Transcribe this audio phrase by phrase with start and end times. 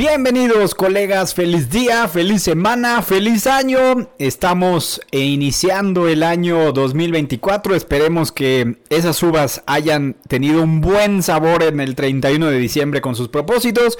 [0.00, 4.08] Bienvenidos colegas, feliz día, feliz semana, feliz año.
[4.18, 7.74] Estamos iniciando el año 2024.
[7.74, 13.14] Esperemos que esas uvas hayan tenido un buen sabor en el 31 de diciembre con
[13.14, 13.98] sus propósitos.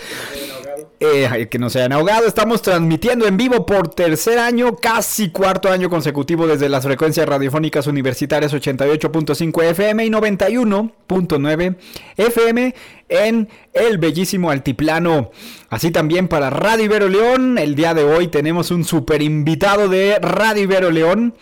[1.02, 2.26] Eh, que no se hayan ahogado.
[2.26, 7.86] Estamos transmitiendo en vivo por tercer año, casi cuarto año consecutivo desde las frecuencias radiofónicas
[7.86, 11.76] universitarias 88.5 FM y 91.9
[12.18, 12.74] FM
[13.08, 15.30] en el bellísimo altiplano.
[15.70, 20.18] Así también para Radio Ibero León, el día de hoy tenemos un super invitado de
[20.18, 21.34] Radio Ibero León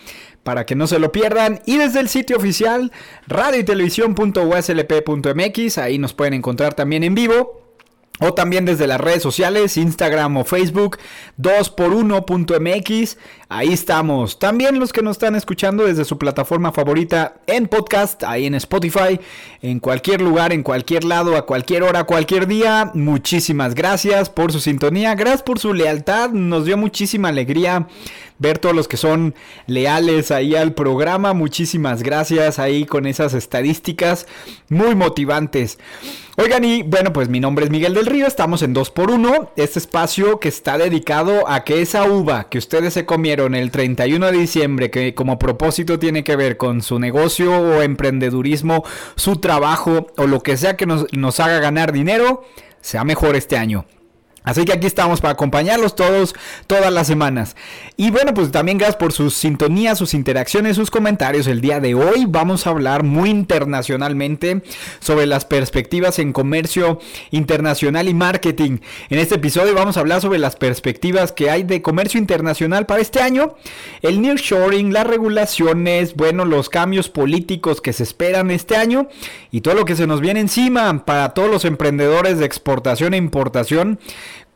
[0.45, 1.63] para que no se lo pierdan.
[1.67, 2.93] Y desde el sitio oficial
[3.27, 7.68] radio y televisión.uslp.mx, ahí nos pueden encontrar también en vivo.
[8.21, 10.99] O también desde las redes sociales, Instagram o Facebook,
[11.41, 13.17] 2x1.mx.
[13.51, 14.39] Ahí estamos.
[14.39, 19.19] También los que nos están escuchando desde su plataforma favorita en podcast, ahí en Spotify,
[19.63, 22.91] en cualquier lugar, en cualquier lado, a cualquier hora, cualquier día.
[22.93, 26.29] Muchísimas gracias por su sintonía, gracias por su lealtad.
[26.29, 27.89] Nos dio muchísima alegría
[28.39, 29.35] ver todos los que son
[29.67, 31.33] leales ahí al programa.
[31.33, 34.27] Muchísimas gracias ahí con esas estadísticas
[34.69, 35.79] muy motivantes.
[36.37, 40.39] Oigan, y bueno, pues mi nombre es Miguel del Río, estamos en 2x1, este espacio
[40.39, 44.91] que está dedicado a que esa uva que ustedes se comieron el 31 de diciembre,
[44.91, 48.85] que como propósito tiene que ver con su negocio o emprendedurismo,
[49.17, 52.45] su trabajo o lo que sea que nos, nos haga ganar dinero,
[52.81, 53.87] sea mejor este año.
[54.45, 56.35] Así que aquí estamos para acompañarlos todos,
[56.67, 57.57] todas las semanas.
[57.97, 61.47] Y bueno, pues también gracias por sus sintonías, sus interacciones, sus comentarios.
[61.47, 64.63] El día de hoy vamos a hablar muy internacionalmente
[65.01, 68.79] sobre las perspectivas en comercio internacional y marketing.
[69.11, 73.03] En este episodio vamos a hablar sobre las perspectivas que hay de comercio internacional para
[73.03, 73.55] este año,
[74.03, 79.09] el nearshoring, las regulaciones, bueno, los cambios políticos que se esperan este año
[79.51, 83.17] y todo lo que se nos viene encima para todos los emprendedores de exportación e
[83.17, 83.99] importación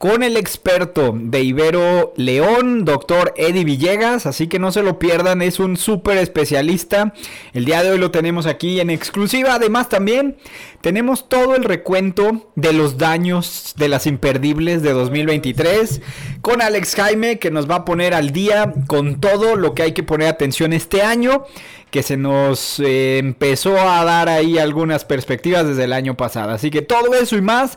[0.03, 5.43] con el experto de Ibero León, doctor Eddie Villegas, así que no se lo pierdan,
[5.43, 7.15] es un súper especialista.
[7.53, 10.39] El día de hoy lo tenemos aquí en exclusiva, además también
[10.81, 16.01] tenemos todo el recuento de los daños de las imperdibles de 2023
[16.41, 19.93] con Alex Jaime que nos va a poner al día con todo lo que hay
[19.93, 21.45] que poner atención este año
[21.93, 26.51] que se nos eh, empezó a dar ahí algunas perspectivas desde el año pasado.
[26.51, 27.77] Así que todo eso y más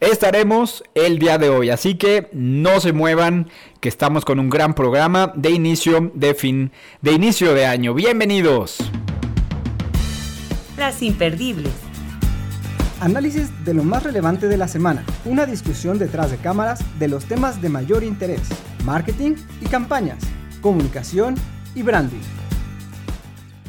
[0.00, 1.68] estaremos el día de hoy.
[1.68, 3.50] Así que no se muevan,
[3.80, 6.72] que estamos con un gran programa de inicio de fin,
[7.02, 7.92] de inicio de año.
[7.92, 8.78] Bienvenidos.
[10.78, 11.72] Las imperdibles.
[13.02, 15.04] Análisis de lo más relevante de la semana.
[15.26, 18.40] Una discusión detrás de cámaras de los temas de mayor interés.
[18.86, 20.18] Marketing y campañas.
[20.62, 21.34] Comunicación
[21.74, 22.39] y branding.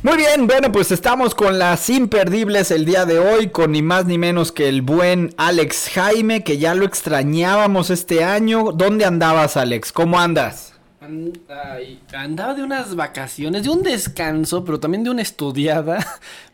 [0.04, 4.06] Muy bien, bueno, pues estamos con las imperdibles el día de hoy, con ni más
[4.06, 8.72] ni menos que el buen Alex Jaime, que ya lo extrañábamos este año.
[8.72, 9.92] ¿Dónde andabas, Alex?
[9.92, 10.74] ¿Cómo andas?
[12.14, 16.00] andaba de unas vacaciones, de un descanso, pero también de una estudiada.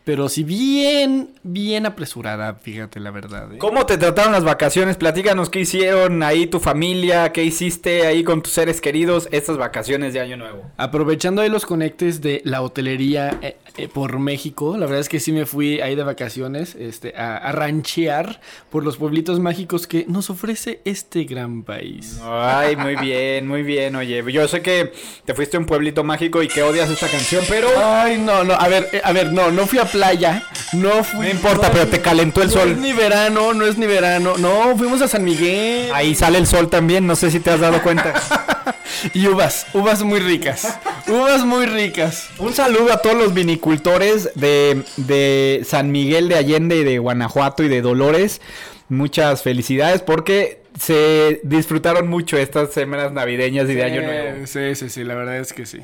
[0.08, 3.52] Pero si bien, bien apresurada, fíjate la verdad.
[3.52, 3.58] ¿eh?
[3.58, 4.96] ¿Cómo te trataron las vacaciones?
[4.96, 10.14] Platícanos qué hicieron ahí tu familia, qué hiciste ahí con tus seres queridos estas vacaciones
[10.14, 10.64] de Año Nuevo.
[10.78, 15.20] Aprovechando ahí los conectes de la hotelería eh, eh, por México, la verdad es que
[15.20, 18.40] sí me fui ahí de vacaciones este, a, a, ranchear
[18.70, 22.18] por los pueblitos mágicos que nos ofrece este gran país.
[22.24, 24.24] Ay, muy bien, muy bien, oye.
[24.32, 24.94] Yo sé que
[25.26, 27.68] te fuiste a un pueblito mágico y que odias esta canción, pero...
[27.78, 30.44] Ay, no, no, a ver, a ver, no, no fui a playa.
[30.74, 31.26] No fui.
[31.26, 32.70] No importa, no, pero te calentó el no sol.
[32.70, 34.38] No es ni verano, no es ni verano.
[34.38, 35.92] No, fuimos a San Miguel.
[35.94, 38.14] Ahí sale el sol también, no sé si te has dado cuenta.
[39.14, 40.78] y uvas, uvas muy ricas.
[41.08, 42.30] Uvas muy ricas.
[42.38, 47.64] Un saludo a todos los vinicultores de, de San Miguel de Allende y de Guanajuato
[47.64, 48.42] y de Dolores.
[48.90, 54.48] Muchas felicidades porque se disfrutaron mucho estas semanas navideñas y de Año Nuevo.
[54.48, 55.80] Sí, sí, sí, la verdad es que sí.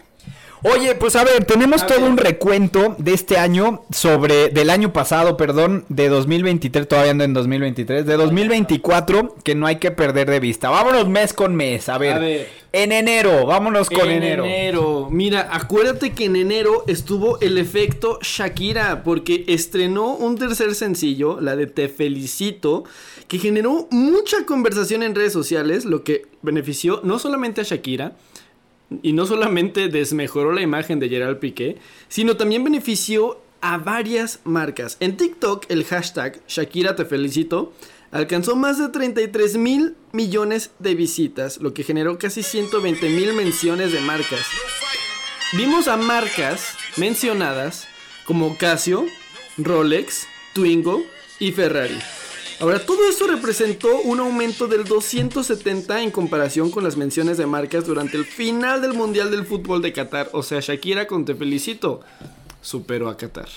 [0.63, 2.09] Oye, pues a ver, tenemos A todo ver.
[2.09, 7.33] un recuento de este año sobre, del año pasado, perdón, de 2023, todavía ando en
[7.33, 10.69] 2023, de 2024, que no hay que perder de vista.
[10.69, 12.13] Vámonos mes con mes, a ver.
[12.13, 12.47] A ver.
[12.71, 14.45] En enero, vámonos con en enero.
[14.45, 15.07] enero.
[15.11, 21.55] Mira, acuérdate que en enero estuvo el efecto Shakira porque estrenó un tercer sencillo, la
[21.55, 22.83] de Te Felicito,
[23.27, 28.13] que generó mucha conversación en redes sociales, lo que benefició no solamente a Shakira,
[29.01, 31.77] y no solamente desmejoró la imagen de Gerald Piqué,
[32.07, 34.97] sino también benefició a varias marcas.
[34.99, 37.07] En TikTok, el hashtag Shakira te
[38.11, 43.91] alcanzó más de 33 mil millones de visitas, lo que generó casi 120 mil menciones
[43.91, 44.45] de marcas.
[45.53, 47.87] Vimos a marcas mencionadas
[48.25, 49.05] como Casio,
[49.57, 51.03] Rolex, Twingo
[51.39, 51.99] y Ferrari.
[52.63, 57.85] Ahora, todo esto representó un aumento del 270 en comparación con las menciones de marcas
[57.85, 60.29] durante el final del Mundial del Fútbol de Qatar.
[60.31, 61.99] O sea, Shakira, con te felicito,
[62.61, 63.49] superó a Qatar.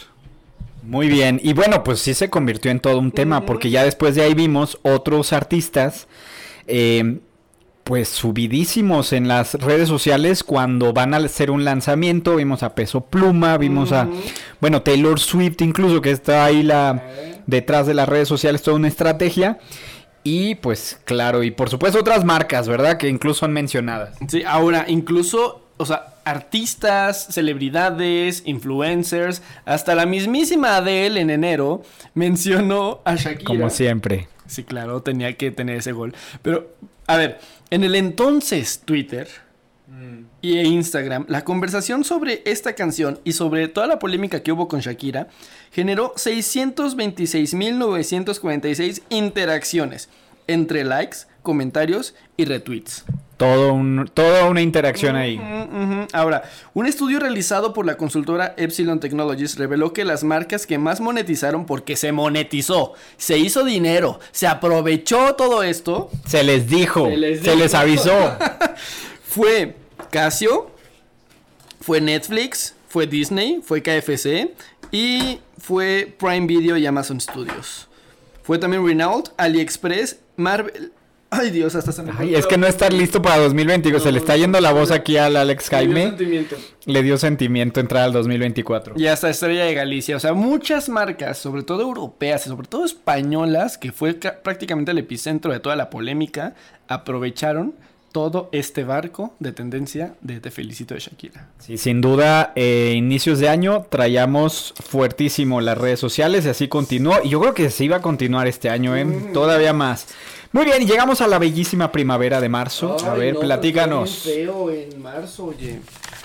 [0.82, 4.16] Muy bien, y bueno, pues sí se convirtió en todo un tema, porque ya después
[4.16, 6.08] de ahí vimos otros artistas,
[6.66, 7.20] eh,
[7.86, 12.34] pues subidísimos en las redes sociales cuando van a hacer un lanzamiento.
[12.34, 14.08] Vimos a Peso Pluma, vimos a,
[14.60, 17.00] bueno, Taylor Swift incluso, que está ahí la,
[17.46, 19.60] detrás de las redes sociales, toda una estrategia.
[20.24, 22.96] Y pues claro, y por supuesto otras marcas, ¿verdad?
[22.96, 24.18] Que incluso son mencionadas.
[24.26, 31.84] Sí, ahora, incluso, o sea, artistas, celebridades, influencers, hasta la mismísima Adele en enero
[32.14, 33.44] mencionó a Shakira.
[33.44, 34.26] Como siempre.
[34.48, 36.16] Sí, claro, tenía que tener ese gol.
[36.42, 36.74] Pero,
[37.06, 37.38] a ver,
[37.70, 39.28] en el entonces Twitter
[40.42, 44.80] y Instagram, la conversación sobre esta canción y sobre toda la polémica que hubo con
[44.80, 45.28] Shakira
[45.70, 50.08] generó 626.946 interacciones
[50.48, 53.04] entre likes, comentarios y retweets.
[53.37, 55.38] Todo un, toda una interacción ahí.
[56.12, 56.43] Ahora,
[56.75, 61.66] un estudio realizado por la consultora Epsilon Technologies reveló que las marcas que más monetizaron
[61.66, 67.16] porque se monetizó, se hizo dinero, se aprovechó todo esto, Se les dijo, Se se
[67.19, 67.76] les les, dijo.
[67.76, 68.37] avisó.
[69.28, 69.76] fue
[70.10, 70.70] Casio,
[71.81, 74.50] fue Netflix, fue Disney, fue KFC
[74.90, 77.87] y fue Prime Video y Amazon Studios.
[78.42, 80.92] Fue también Renault, AliExpress, Marvel.
[81.31, 84.02] Ay Dios, hasta se me Ay, es que no estar listo para 2024.
[84.05, 86.06] se le está yendo la voz aquí al Alex Me dio Jaime.
[86.08, 86.56] sentimiento.
[86.84, 88.94] Le dio sentimiento entrar al 2024.
[88.96, 90.17] Y hasta Estrella de Galicia.
[90.17, 94.93] O sea, muchas marcas, sobre todo europeas y sobre todo españolas, que fue ca- prácticamente
[94.93, 96.55] el epicentro de toda la polémica,
[96.87, 97.75] aprovecharon
[98.12, 101.49] todo este barco de tendencia de Te Felicito de Shakira.
[101.58, 107.19] Sí, sin duda, eh, inicios de año traíamos fuertísimo las redes sociales y así continuó.
[107.23, 109.06] Y yo creo que se iba a continuar este año, ¿eh?
[109.34, 110.06] Todavía más.
[110.56, 112.96] Muy bien, llegamos a la bellísima primavera de marzo.
[113.06, 114.22] a ver, platícanos.
[114.24, 115.80] feo en marzo, oye.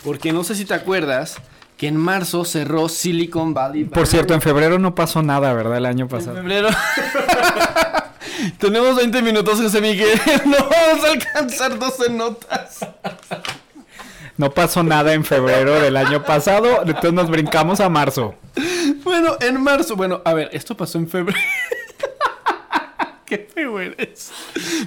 [0.05, 1.35] Porque no sé si te acuerdas
[1.75, 5.79] que en marzo cerró Silicon Valley Por cierto, en febrero no pasó nada, ¿verdad?
[5.79, 6.37] El año En pasado.
[6.37, 6.69] febrero.
[8.57, 10.17] Tenemos 20 minutos, José Miguel.
[10.45, 12.87] No vamos a alcanzar 12 notas.
[14.37, 18.35] No pasó nada en febrero del año pasado, entonces nos brincamos a marzo.
[19.03, 19.97] Bueno, en marzo.
[19.97, 21.37] Bueno, a ver, esto pasó en febrero.
[23.31, 24.29] Qué feo eres.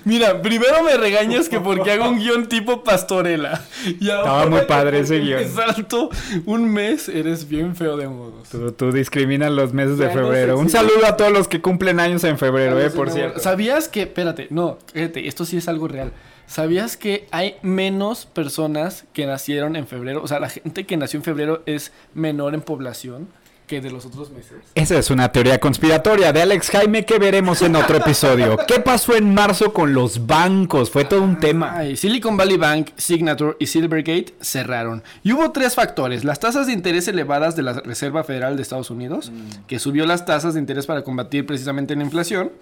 [0.04, 3.64] Mira, primero me regañas que porque hago un guion tipo pastorela.
[3.98, 5.48] Y ahora muy padre ese guion.
[5.48, 6.10] Salto
[6.44, 8.50] un mes, eres bien feo de modos.
[8.50, 10.56] Tú, tú discriminas los meses de no febrero.
[10.56, 13.40] sé Un si- saludo a todos los que cumplen años en febrero, eh, por cierto.
[13.40, 16.12] ¿Sabías que, espérate, no, fíjate, esto sí es algo real.
[16.46, 20.22] ¿Sabías que hay menos personas que nacieron en febrero?
[20.22, 23.28] O sea, la gente que nació en febrero es menor en población
[23.66, 24.58] que de los otros meses.
[24.74, 28.56] Esa es una teoría conspiratoria de Alex Jaime que veremos en otro episodio.
[28.66, 30.90] ¿Qué pasó en marzo con los bancos?
[30.90, 31.78] Fue todo un tema.
[31.78, 35.02] Ay, Silicon Valley Bank, Signature y Silvergate cerraron.
[35.22, 36.24] Y hubo tres factores.
[36.24, 39.32] Las tasas de interés elevadas de la Reserva Federal de Estados Unidos,
[39.66, 42.52] que subió las tasas de interés para combatir precisamente la inflación.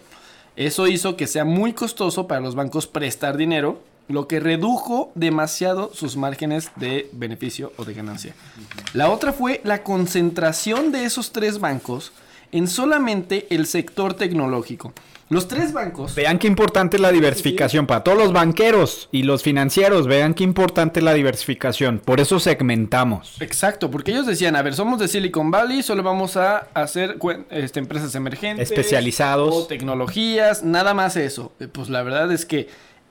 [0.54, 5.92] Eso hizo que sea muy costoso para los bancos prestar dinero, lo que redujo demasiado
[5.94, 8.34] sus márgenes de beneficio o de ganancia.
[8.92, 12.12] La otra fue la concentración de esos tres bancos
[12.52, 14.92] en solamente el sector tecnológico.
[15.32, 19.42] Los tres bancos Vean qué importante es la diversificación para todos los banqueros y los
[19.42, 20.06] financieros.
[20.06, 22.00] Vean qué importante es la diversificación.
[22.00, 23.40] Por eso segmentamos.
[23.40, 27.16] Exacto, porque ellos decían, a ver, somos de Silicon Valley, solo vamos a hacer
[27.48, 28.70] este, empresas emergentes.
[28.70, 29.54] Especializados.
[29.54, 31.52] O tecnologías, nada más eso.
[31.60, 32.68] Eh, Pues la verdad es que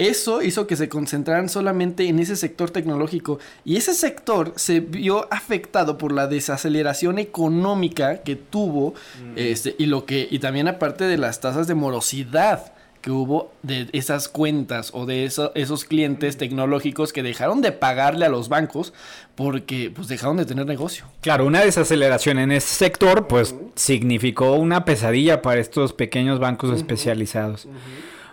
[0.10, 3.39] eso hizo que se concentraran solamente en ese sector tecnológico.
[3.65, 8.93] Y ese sector se vio afectado por la desaceleración económica que tuvo.
[9.36, 10.27] este, y lo que.
[10.29, 15.25] Y también aparte de las tasas de morosidad que hubo de esas cuentas o de
[15.25, 18.93] eso- esos clientes tecnológicos que dejaron de pagarle a los bancos
[19.34, 21.05] porque pues dejaron de tener negocio.
[21.22, 27.67] Claro, una desaceleración en ese sector, pues significó una pesadilla para estos pequeños bancos especializados.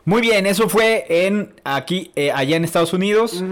[0.09, 3.45] Muy bien, eso fue en aquí, eh, allá en Estados Unidos.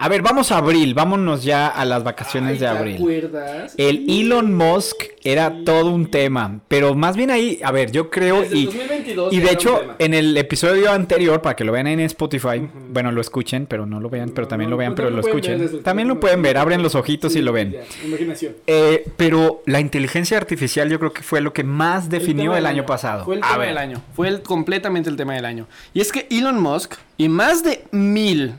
[0.00, 2.94] A ver, vamos a abril, vámonos ya a las vacaciones Ay, de ¿te abril.
[2.98, 3.74] acuerdas?
[3.76, 8.42] El Elon Musk era todo un tema, pero más bien ahí, a ver, yo creo
[8.42, 11.98] Desde y, 2022 y de hecho en el episodio anterior, para que lo vean en
[11.98, 15.10] Spotify, bueno, lo escuchen, pero no lo vean, pero No, también no, lo vean, pero
[15.10, 15.82] lo escuchen.
[15.82, 17.72] También lo pueden ver, abren los ojitos y lo ven.
[17.72, 18.54] ya, imaginación.
[18.68, 22.86] Eh, pero la inteligencia artificial yo creo que fue lo que más definió el año
[22.86, 23.24] pasado.
[23.24, 23.68] Fue el A tema ver.
[23.70, 24.00] del año.
[24.14, 25.66] Fue el- completamente el tema del año.
[25.92, 28.54] Y es que Elon Musk y más de mil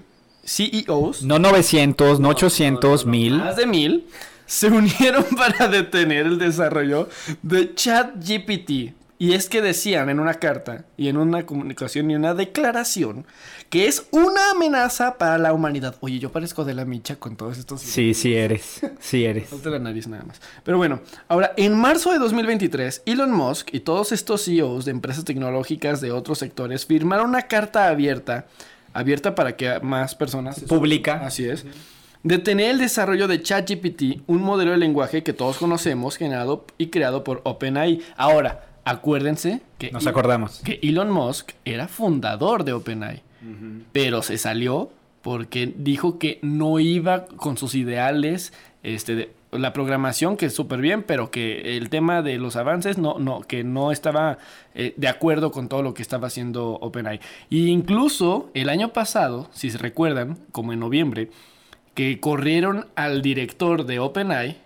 [0.49, 3.37] CEOs, No 900, no 800, no, no, 1000.
[3.37, 4.07] más de mil,
[4.47, 7.07] se unieron para detener el desarrollo
[7.43, 8.95] de ChatGPT.
[9.21, 13.25] Y es que decían en una carta y en una comunicación y una declaración
[13.69, 15.97] que es una amenaza para la humanidad.
[15.99, 17.81] Oye, yo parezco de la micha con todos estos...
[17.81, 18.79] Sí, sí eres.
[19.01, 19.49] Sí eres.
[19.49, 20.39] Falta la nariz nada más.
[20.63, 25.25] Pero bueno, ahora, en marzo de 2023, Elon Musk y todos estos CEOs de empresas
[25.25, 28.47] tecnológicas de otros sectores firmaron una carta abierta,
[28.93, 30.61] abierta para que más personas...
[30.61, 31.21] Pública.
[31.25, 31.65] Así es.
[32.23, 37.23] Detener el desarrollo de ChatGPT, un modelo de lenguaje que todos conocemos, generado y creado
[37.23, 38.01] por OpenAI.
[38.17, 40.59] Ahora, acuérdense que, Nos acordamos.
[40.59, 43.21] que Elon Musk era fundador de OpenAI,
[43.93, 44.91] pero se salió
[45.21, 48.51] porque dijo que no iba con sus ideales,
[48.83, 52.97] este, de- la programación que es súper bien, pero que el tema de los avances
[52.97, 54.37] no, no, que no estaba
[54.75, 57.19] eh, de acuerdo con todo lo que estaba haciendo OpenAI.
[57.49, 61.29] Y incluso el año pasado, si se recuerdan, como en noviembre,
[61.95, 64.57] que corrieron al director de OpenAI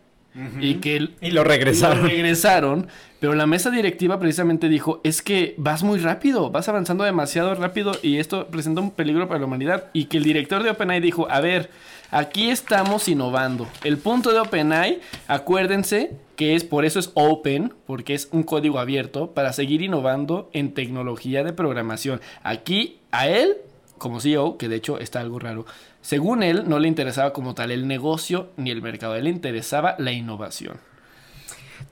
[0.59, 1.99] y que el- Y lo regresaron.
[2.01, 2.87] lo regresaron,
[3.19, 7.91] pero la mesa directiva precisamente dijo, es que vas muy rápido, vas avanzando demasiado rápido
[8.01, 9.85] y esto presenta un peligro para la humanidad.
[9.93, 11.69] Y que el director de OpenAI dijo, a ver,
[12.13, 13.67] aquí estamos innovando.
[13.83, 18.79] El punto de OpenAI, acuérdense que es por eso es open, porque es un código
[18.79, 22.21] abierto para seguir innovando en tecnología de programación.
[22.43, 23.57] Aquí a él
[23.97, 25.65] como CEO, que de hecho está algo raro,
[26.01, 29.29] según él no le interesaba como tal el negocio ni el mercado, a él le
[29.29, 30.77] interesaba la innovación.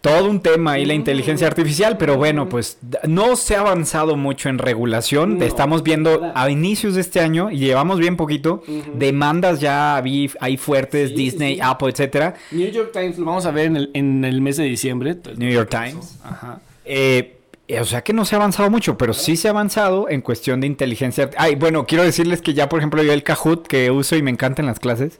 [0.01, 4.49] Todo un tema ahí la inteligencia artificial, pero bueno, pues no se ha avanzado mucho
[4.49, 5.37] en regulación.
[5.37, 8.63] No, Estamos viendo a inicios de este año y llevamos bien poquito
[8.95, 11.61] demandas ya hay fuertes Sí, Disney, sí.
[11.63, 12.33] Apple, etcétera.
[12.51, 15.17] New York Times lo vamos a ver en el, en el mes de diciembre.
[15.37, 16.17] New York Times.
[16.23, 16.59] Ajá.
[16.83, 17.37] Eh,
[17.79, 20.61] o sea que no se ha avanzado mucho, pero sí se ha avanzado en cuestión
[20.61, 21.29] de inteligencia.
[21.37, 24.31] Ay, bueno, quiero decirles que ya, por ejemplo, yo el Kahoot que uso y me
[24.31, 25.19] encanta en las clases,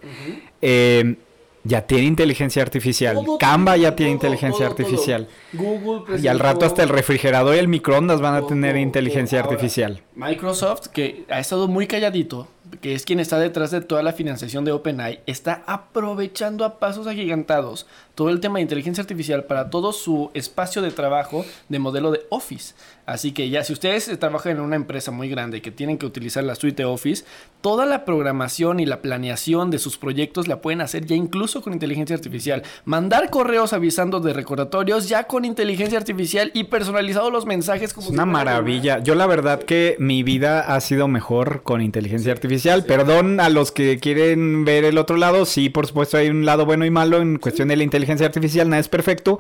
[0.62, 1.16] eh,
[1.64, 3.16] ya tiene inteligencia artificial.
[3.16, 5.28] Todo Canva ya todo, tiene inteligencia todo, artificial.
[5.54, 9.54] Google Y al rato hasta el refrigerador y el microondas van a tener inteligencia Ahora,
[9.54, 10.02] artificial.
[10.16, 12.48] Microsoft, que ha estado muy calladito,
[12.82, 17.08] que es quien está detrás de toda la financiación de OpenAI, está aprovechando a pasos
[17.08, 17.88] agigantados
[18.22, 22.22] todo el tema de inteligencia artificial para todo su espacio de trabajo de modelo de
[22.30, 22.76] Office.
[23.08, 26.44] Así que ya, si ustedes trabajan en una empresa muy grande que tienen que utilizar
[26.44, 27.26] la suite Office,
[27.62, 31.74] toda la programación y la planeación de sus proyectos la pueden hacer ya incluso con
[31.74, 32.62] inteligencia artificial.
[32.86, 38.14] Mandar correos avisando de recordatorios ya con inteligencia artificial y personalizados los mensajes como Es
[38.14, 39.00] una maravilla.
[39.00, 42.86] Yo la verdad que mi vida ha sido mejor con inteligencia artificial.
[42.86, 45.46] Perdón a los que quieren ver el otro lado.
[45.46, 48.70] Sí, por supuesto hay un lado bueno y malo en cuestión de la inteligencia artificial.
[48.70, 49.40] Nada es perfecto.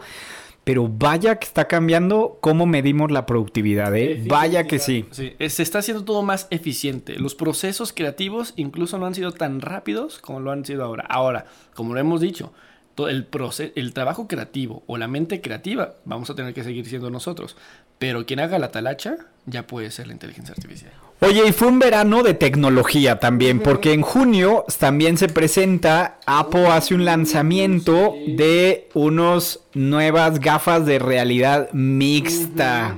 [0.63, 4.23] Pero vaya que está cambiando cómo medimos la productividad, ¿eh?
[4.27, 5.07] Vaya que sí.
[5.09, 7.17] Sí, se está haciendo todo más eficiente.
[7.17, 11.03] Los procesos creativos incluso no han sido tan rápidos como lo han sido ahora.
[11.09, 12.53] Ahora, como lo hemos dicho,
[12.95, 16.85] to- el, proce- el trabajo creativo o la mente creativa vamos a tener que seguir
[16.87, 17.55] siendo nosotros.
[17.99, 20.91] Pero quien haga la talacha ya puede ser la inteligencia artificial.
[21.19, 26.65] Oye, y fue un verano de tecnología también, porque en junio también se presenta, Apple
[26.67, 32.97] hace un lanzamiento de unos nuevas gafas de realidad mixta,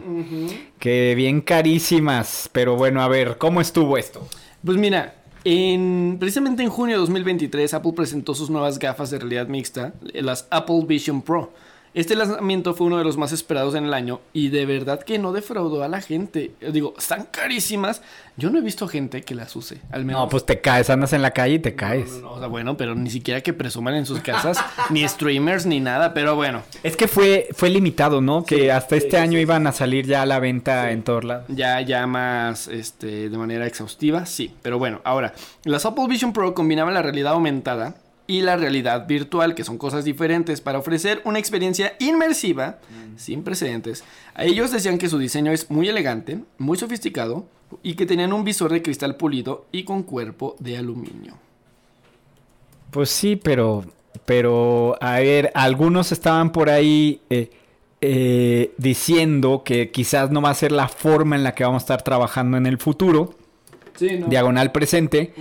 [0.79, 4.25] que bien carísimas, pero bueno, a ver, ¿cómo estuvo esto?
[4.63, 9.47] Pues mira, en, precisamente en junio de 2023 Apple presentó sus nuevas gafas de realidad
[9.47, 11.51] mixta, las Apple Vision Pro.
[11.93, 15.19] Este lanzamiento fue uno de los más esperados en el año y de verdad que
[15.19, 16.51] no defraudó a la gente.
[16.59, 18.01] Yo Digo, están carísimas.
[18.35, 20.23] Yo no he visto gente que las use, al menos.
[20.23, 22.13] No, pues te caes, andas en la calle y te caes.
[22.13, 24.57] no, no, o sea, bueno, pero ni siquiera que presuman en sus casas,
[24.89, 26.63] ni streamers ni nada, pero bueno.
[26.81, 28.43] Es que fue, fue limitado, ¿no?
[28.43, 31.45] Que hasta este año sí, iban a salir ya a la venta en todos lados.
[31.49, 34.55] Ya, ya más este, de manera exhaustiva, sí.
[34.63, 37.97] Pero bueno, ahora, las Apple Vision Pro combinaban la realidad aumentada
[38.33, 42.79] y la realidad virtual, que son cosas diferentes, para ofrecer una experiencia inmersiva,
[43.15, 44.03] sin precedentes.
[44.33, 47.45] A ellos decían que su diseño es muy elegante, muy sofisticado
[47.83, 51.37] y que tenían un visor de cristal pulido y con cuerpo de aluminio.
[52.89, 53.85] Pues sí, pero,
[54.25, 57.51] pero, a ver, algunos estaban por ahí eh,
[58.01, 61.85] eh, diciendo que quizás no va a ser la forma en la que vamos a
[61.85, 63.35] estar trabajando en el futuro,
[63.95, 64.25] Sí, ¿no?
[64.25, 65.33] diagonal presente,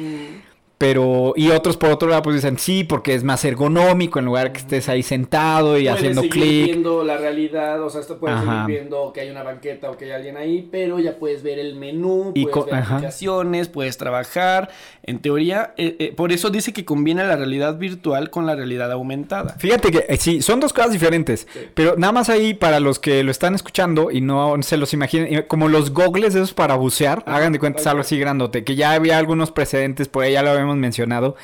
[0.82, 4.50] Pero, y otros por otro lado, pues dicen sí, porque es más ergonómico en lugar
[4.50, 6.66] que estés ahí sentado y Puedes haciendo clic.
[6.66, 8.64] viendo la realidad, o sea, esto puedes Ajá.
[8.64, 11.60] seguir viendo que hay una banqueta o que hay alguien ahí, pero ya puedes ver
[11.60, 12.96] el menú, Y puedes ver ajá.
[12.96, 14.70] aplicaciones, puedes trabajar.
[15.04, 18.90] En teoría, eh, eh, por eso dice que combina la realidad virtual con la realidad
[18.90, 19.54] aumentada.
[19.58, 23.22] Fíjate que eh, sí, son dos cosas diferentes, pero nada más ahí para los que
[23.22, 27.52] lo están escuchando y no se los imaginen, como los gogles esos para bucear, hagan
[27.52, 30.50] de cuenta es algo así grandote, que ya había algunos precedentes, por ahí ya lo
[30.72, 31.36] habíamos mencionado,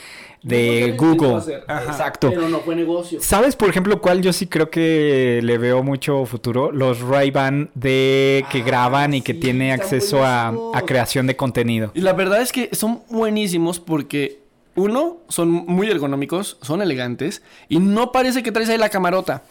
[0.42, 1.42] de Google.
[1.86, 2.30] Exacto.
[2.30, 3.18] Pero no fue negocio.
[3.20, 6.70] ¿Sabes, por ejemplo, cuál yo sí creo que le veo mucho futuro?
[6.72, 11.90] Los Ray-Ban de que Ah, graban y que tiene acceso a, a creación de contenido.
[11.94, 14.40] Y la verdad es que son buenísimos porque,
[14.78, 19.42] uno, son muy ergonómicos, son elegantes y no parece que traes ahí la camarota.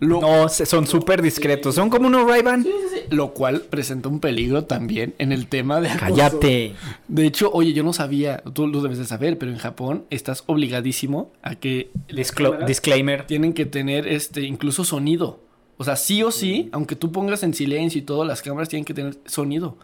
[0.00, 2.62] No, son súper discretos, son como unos Ray-Ban.
[2.62, 3.14] Sí, sí, sí.
[3.14, 6.04] Lo cual presenta un peligro también en el tema de acoso.
[6.06, 6.74] Cállate.
[7.08, 10.42] De hecho, oye, yo no sabía, tú lo debes de saber, pero en Japón estás
[10.46, 13.26] obligadísimo a que Disclo- disclaimer.
[13.26, 15.40] tienen que tener este incluso sonido.
[15.78, 18.84] O sea, sí o sí, aunque tú pongas en silencio y todo, las cámaras tienen
[18.84, 19.76] que tener sonido.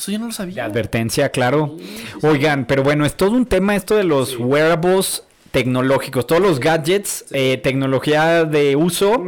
[0.00, 0.64] Eso yo no lo De sabía.
[0.64, 1.76] advertencia, claro.
[2.22, 7.26] Oigan, pero bueno, es todo un tema esto de los wearables tecnológicos, todos los gadgets,
[7.32, 9.22] eh, tecnología de uso.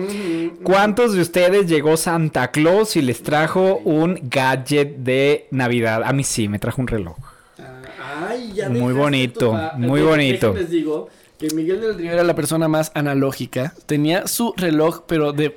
[0.63, 6.05] ¿Cuántos de ustedes llegó Santa Claus y les trajo un gadget de Navidad?
[6.05, 7.17] A mí sí, me trajo un reloj.
[8.27, 10.55] Ay, ya Muy bonito, muy Déjenme bonito.
[10.55, 13.75] Les digo que Miguel del Río era la persona más analógica.
[13.85, 15.55] Tenía su reloj, pero de.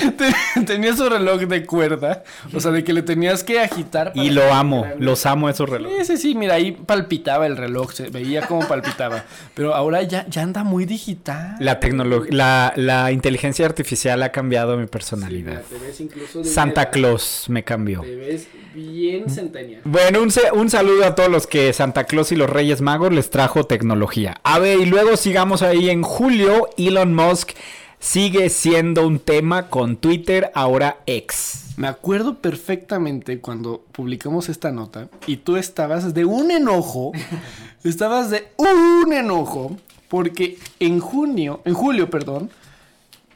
[0.66, 2.24] tenía su reloj de cuerda.
[2.54, 4.12] O sea, de que le tenías que agitar.
[4.12, 6.06] para Y lo amo, los amo esos relojes.
[6.06, 9.24] Sí, sí, sí, mira, ahí palpitaba el reloj, se veía cómo palpitaba.
[9.54, 11.56] Pero ahora ya, ya anda muy digital.
[11.60, 15.62] La tecnología, la, la inteligencia artificial ha cambiado mi Sí, mira, personalidad.
[15.62, 16.90] te ves incluso de Santa.
[16.90, 18.00] Claus me cambió.
[18.02, 19.80] Te ves bien centenial.
[19.84, 20.20] Bueno,
[20.54, 24.40] un saludo a todos los que Santa Claus y los Reyes Magos les trajo tecnología.
[24.42, 27.50] A ver, y luego sigamos ahí en julio, Elon Musk
[28.02, 31.66] sigue siendo un tema con Twitter, ahora ex.
[31.76, 37.12] Me acuerdo perfectamente cuando publicamos esta nota y tú estabas de un enojo,
[37.84, 39.76] estabas de un enojo
[40.08, 42.50] porque en junio, en julio, perdón,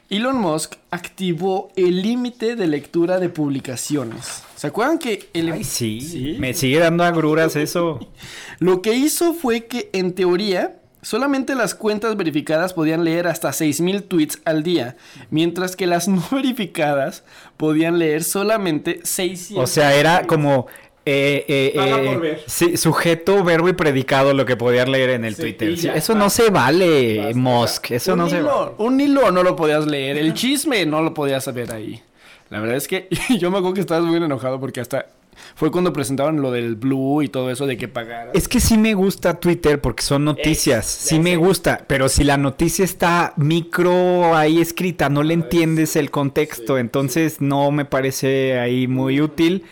[0.09, 4.43] Elon Musk activó el límite de lectura de publicaciones.
[4.55, 6.35] ¿Se acuerdan que el Ay, sí, Sí.
[6.39, 7.99] me sigue dando agruras eso.
[8.59, 14.07] Lo que hizo fue que, en teoría, solamente las cuentas verificadas podían leer hasta 6.000
[14.09, 14.97] tweets al día,
[15.29, 17.23] mientras que las no verificadas
[17.55, 19.63] podían leer solamente 600.
[19.63, 20.67] O sea, era como...
[21.05, 22.43] eh, eh, eh, por ver.
[22.47, 25.77] sí, sujeto, verbo y predicado lo que podían leer en el Sí, Twitter.
[25.77, 27.37] Sí, eso no se vale, basta.
[27.39, 27.91] Musk.
[27.91, 28.73] Eso un no se vale.
[28.77, 32.03] Un hilo no lo podías leer, el chisme no lo podías saber ahí.
[32.49, 33.07] La verdad es que
[33.39, 35.07] yo me acuerdo que estabas muy enojado porque hasta
[35.55, 38.33] fue cuando presentaban lo del Blue y todo eso de que pagaras.
[38.33, 42.37] Es que sí me gusta Twitter porque son noticias, sí me gusta, pero si la
[42.37, 48.87] noticia está micro ahí escrita, no le entiendes el contexto, entonces no me parece ahí
[48.87, 49.65] muy útil.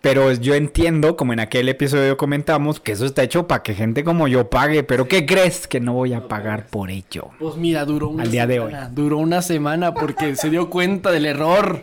[0.00, 4.04] Pero yo entiendo, como en aquel episodio comentamos, que eso está hecho para que gente
[4.04, 4.84] como yo pague.
[4.84, 7.30] Pero ¿qué crees que no voy a pagar por ello?
[7.40, 8.90] Pues mira, duró una Al día de semana.
[8.94, 11.82] Duró una semana porque se dio cuenta del error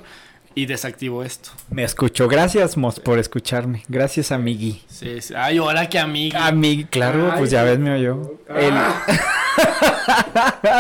[0.56, 1.52] y desactivó esto.
[1.70, 2.28] Me escuchó.
[2.28, 3.84] Gracias, Mos, por escucharme.
[3.90, 4.82] Gracias, amigui.
[4.88, 5.34] Sí, sí.
[5.38, 6.48] Ay, ahora que amiga.
[6.48, 8.40] Amigui, claro, Ay, pues ya ves, me oyó.
[8.50, 8.74] El-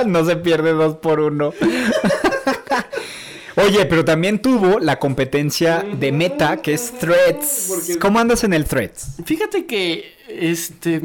[0.11, 1.53] no se pierde dos por uno.
[3.57, 7.97] Oye, pero también tuvo la competencia de Meta, que es Threads.
[8.01, 9.17] ¿Cómo andas en el Threads?
[9.25, 11.01] Fíjate que este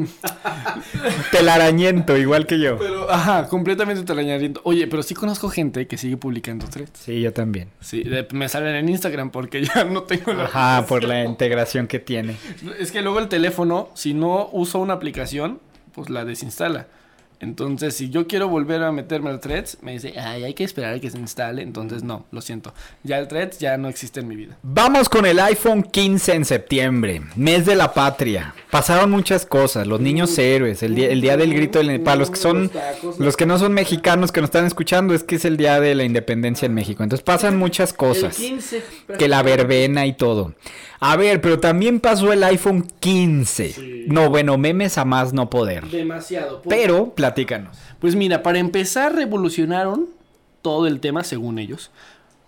[1.31, 2.77] Telarañento, igual que yo.
[2.77, 4.61] pero ajá, completamente talañariento.
[4.63, 6.99] Oye, pero sí conozco gente que sigue publicando threads.
[7.05, 7.69] Sí, yo también.
[7.79, 11.87] Sí, de- me salen en Instagram porque ya no tengo la Ajá, por la integración
[11.87, 12.35] que tiene.
[12.79, 15.59] Es que luego el teléfono, si no uso una aplicación,
[15.93, 16.87] pues la desinstala.
[17.41, 20.93] Entonces, si yo quiero volver a meterme al Threads, me dice, ay, hay que esperar
[20.93, 21.63] a que se instale.
[21.63, 22.73] Entonces, no, lo siento.
[23.03, 24.57] Ya el Threads ya no existe en mi vida.
[24.61, 28.53] Vamos con el iPhone 15 en septiembre, mes de la patria.
[28.69, 32.29] Pasaron muchas cosas, los niños héroes, el día, el día del grito del- para los
[32.29, 32.69] que son
[33.17, 35.95] los que no son mexicanos que nos están escuchando es que es el día de
[35.95, 37.01] la independencia en México.
[37.03, 38.37] Entonces pasan muchas cosas.
[39.17, 40.53] Que la verbena y todo.
[41.03, 44.05] A ver, pero también pasó el iPhone 15.
[44.07, 45.87] No, bueno, memes a más no poder.
[45.87, 46.61] Demasiado.
[46.69, 47.75] Pero platícanos.
[47.99, 50.09] Pues mira, para empezar, revolucionaron
[50.61, 51.89] todo el tema, según ellos.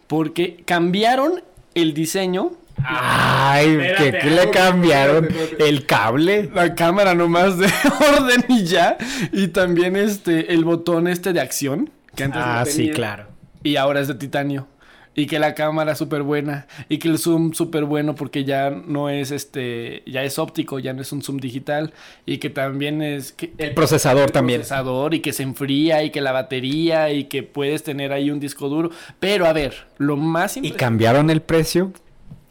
[0.05, 1.41] Porque cambiaron
[1.73, 2.51] el diseño.
[2.83, 5.29] Ay, ¿qué, qué le cambiaron?
[5.57, 6.51] ¿El cable?
[6.53, 7.65] La cámara nomás de
[8.15, 8.97] orden y ya.
[9.31, 11.89] Y también este, el botón este de acción.
[12.15, 13.25] Que antes no Ah, sí, claro.
[13.63, 14.67] Y ahora es de titanio.
[15.15, 16.65] Y que la cámara súper buena.
[16.89, 20.01] Y que el zoom súper bueno porque ya no es este.
[20.07, 21.93] Ya es óptico, ya no es un zoom digital.
[22.25, 23.31] Y que también es.
[23.31, 24.61] que- El procesador también.
[24.61, 28.39] procesador y que se enfría y que la batería y que puedes tener ahí un
[28.39, 28.89] disco duro.
[29.19, 31.93] Pero a ver, lo más ¿Y cambiaron el precio?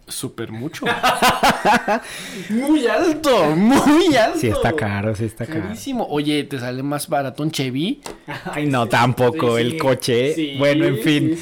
[0.09, 0.85] Súper mucho.
[2.51, 4.39] muy alto, muy alto.
[4.39, 5.63] Sí está caro, sí está caro.
[5.63, 6.07] Carísimo.
[6.11, 8.01] Oye, ¿te sale más barato un Chevy?
[8.53, 10.35] Ay, no, tampoco, Sí, el coche.
[10.35, 11.39] sí, bueno, en fin.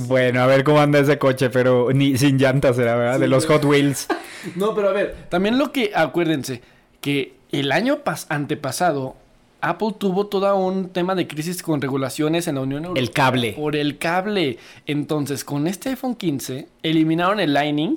[0.00, 3.20] Bueno, a ver cómo anda ese coche, pero ni sin llantas era, ¿verdad?
[3.20, 4.06] de los Hot Wheels.
[4.56, 6.62] No, pero a ver, también lo que, acuérdense,
[7.02, 9.14] que el año pas- antepasado,
[9.60, 13.02] Apple tuvo todo un tema de crisis con regulaciones en la Unión Europea.
[13.02, 13.52] El cable.
[13.52, 14.58] Por el cable.
[14.86, 17.96] Entonces, con este iPhone 15, eliminaron el Lightning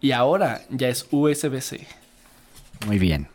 [0.00, 1.86] y ahora ya es USB-C.
[2.86, 3.28] Muy bien.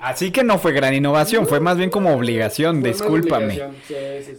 [0.00, 3.60] Así que no fue gran innovación, fue más bien como obligación, discúlpame.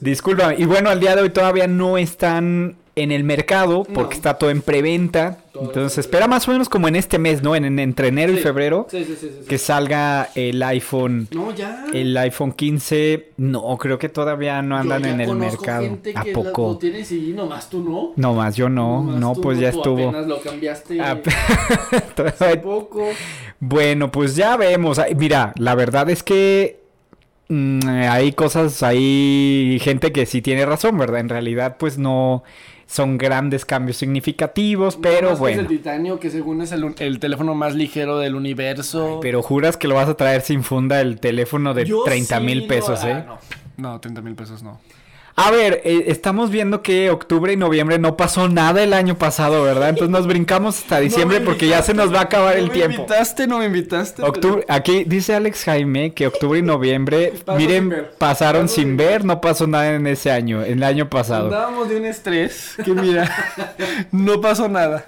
[0.02, 0.56] Discúlpame.
[0.58, 4.18] Y bueno, al día de hoy todavía no están en el mercado porque No.
[4.18, 5.38] está todo en preventa.
[5.56, 7.56] Entonces en espera más o menos como en este mes, ¿no?
[7.56, 11.28] En, en- entre enero y febrero Sí, sí, que salga el iPhone.
[11.32, 11.86] No, ya.
[11.94, 15.84] El iPhone 15, no, creo que todavía no andan Yo ya en el mercado.
[15.84, 16.70] gente ¿A que poco?
[16.74, 18.14] lo tienes y nomás tú no.
[18.16, 20.10] No más, yo no, Nomás no, tú pues ya tú estuvo.
[20.10, 23.08] apenas lo cambiaste hace poco.
[23.60, 25.00] Bueno, pues ya vemos.
[25.16, 26.80] Mira, la verdad es que
[27.50, 31.20] mm, hay cosas, hay gente que sí tiene razón, ¿verdad?
[31.20, 32.44] En realidad, pues no
[32.86, 35.62] son grandes cambios significativos, pero Nomás que Es bueno.
[35.62, 39.20] el titanio que según es el, el teléfono más ligero del universo.
[39.22, 42.44] Pero juras que lo vas a traer sin funda el teléfono de Yo 30 sí,
[42.46, 43.24] mil no, pesos, ah, ¿eh?
[43.78, 43.92] no.
[43.94, 44.80] No, 30 mil pesos no.
[45.36, 49.64] A ver, eh, estamos viendo que octubre y noviembre no pasó nada el año pasado,
[49.64, 49.90] ¿verdad?
[49.90, 52.98] Entonces nos brincamos hasta diciembre porque ya se nos va a acabar el tiempo.
[52.98, 54.22] No me invitaste, no me invitaste.
[54.22, 59.24] Octubre, aquí dice Alex Jaime que octubre y noviembre, miren, sin pasaron sin sin ver,
[59.24, 61.46] no pasó nada en ese año, en el año pasado.
[61.46, 63.32] Andábamos de un estrés que mira,
[64.12, 65.06] no pasó nada.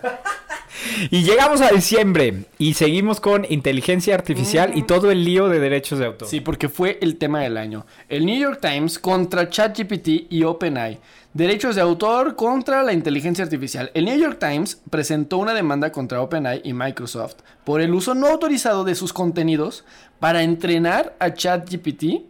[1.12, 6.00] Y llegamos a diciembre y seguimos con inteligencia artificial y todo el lío de derechos
[6.00, 6.28] de autor.
[6.28, 7.86] Sí, porque fue el tema del año.
[8.10, 11.00] El New York Times contra ChatGPT y OpenAI.
[11.34, 13.91] Derechos de autor contra la inteligencia artificial.
[13.93, 18.28] El New York Times presentó una demanda contra OpenAI y Microsoft por el uso no
[18.28, 19.84] autorizado de sus contenidos
[20.19, 22.24] para entrenar a ChatGPT,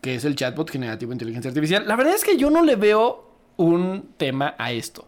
[0.00, 1.86] que es el chatbot generativo de inteligencia artificial.
[1.86, 5.06] La verdad es que yo no le veo un tema a esto.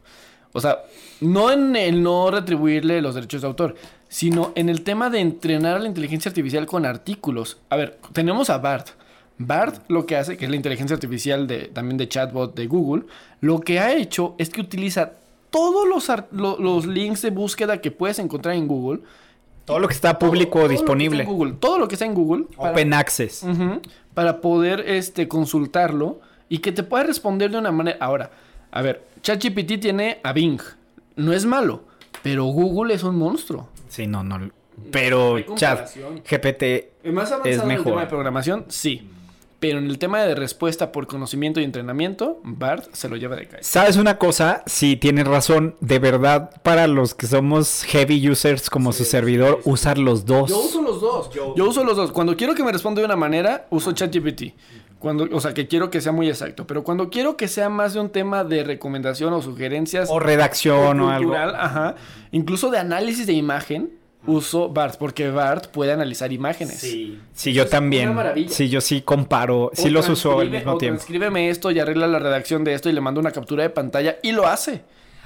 [0.53, 0.81] O sea,
[1.20, 3.74] no en el no retribuirle los derechos de autor,
[4.09, 7.59] sino en el tema de entrenar a la inteligencia artificial con artículos.
[7.70, 8.88] A ver, tenemos a BART.
[9.38, 13.04] BART lo que hace, que es la inteligencia artificial de, también de chatbot de Google,
[13.40, 15.12] lo que ha hecho es que utiliza
[15.50, 19.00] todos los, lo- los links de búsqueda que puedes encontrar en Google.
[19.64, 21.20] Todo lo que está público Todo- disponible.
[21.22, 22.44] está en Google, todo lo que está en Google.
[22.56, 23.46] para- Open Access.
[24.14, 27.96] Para poder este, consultarlo y que te pueda responder de una manera.
[28.00, 28.30] Ahora,
[28.72, 30.61] a ver, ChatGPT tiene a Bing.
[31.20, 31.85] No es malo,
[32.22, 33.68] pero Google es un monstruo.
[33.88, 34.50] Sí, no, no.
[34.90, 35.90] Pero chat.
[36.28, 36.62] GPT
[37.02, 37.85] ¿Es más avanzado Es en el mejor.
[37.87, 38.64] tema de programación?
[38.68, 39.09] Sí.
[39.59, 43.46] Pero en el tema de respuesta por conocimiento y entrenamiento, BART se lo lleva de
[43.46, 43.62] calle.
[43.62, 44.62] ¿Sabes una cosa?
[44.64, 45.76] Sí, tienes razón.
[45.80, 50.48] De verdad, para los que somos heavy users como su servidor, usar los dos.
[50.48, 51.30] Yo uso los dos.
[51.30, 51.54] Yo...
[51.68, 52.11] uso los dos.
[52.11, 54.54] Cuando quiero que me responda de una manera, uso ChatGPT.
[55.00, 56.66] Cuando, o sea, que quiero que sea muy exacto.
[56.66, 60.10] Pero cuando quiero que sea más de un tema de recomendación o sugerencias.
[60.10, 61.30] O redacción o, algo.
[61.30, 61.94] cultural, ajá.
[62.32, 63.90] Incluso de análisis de imagen,
[64.26, 64.98] uso BART.
[64.98, 66.78] Porque BART puede analizar imágenes.
[66.78, 68.10] Sí, yo es también.
[68.10, 68.50] una maravilla.
[68.50, 69.70] Sí, yo sí comparo.
[69.72, 70.98] Sí O los uso al mismo o tiempo.
[70.98, 74.18] Transcríbeme esto y arregla la redacción de esto y le mando una captura de pantalla
[74.22, 74.82] y lo hace.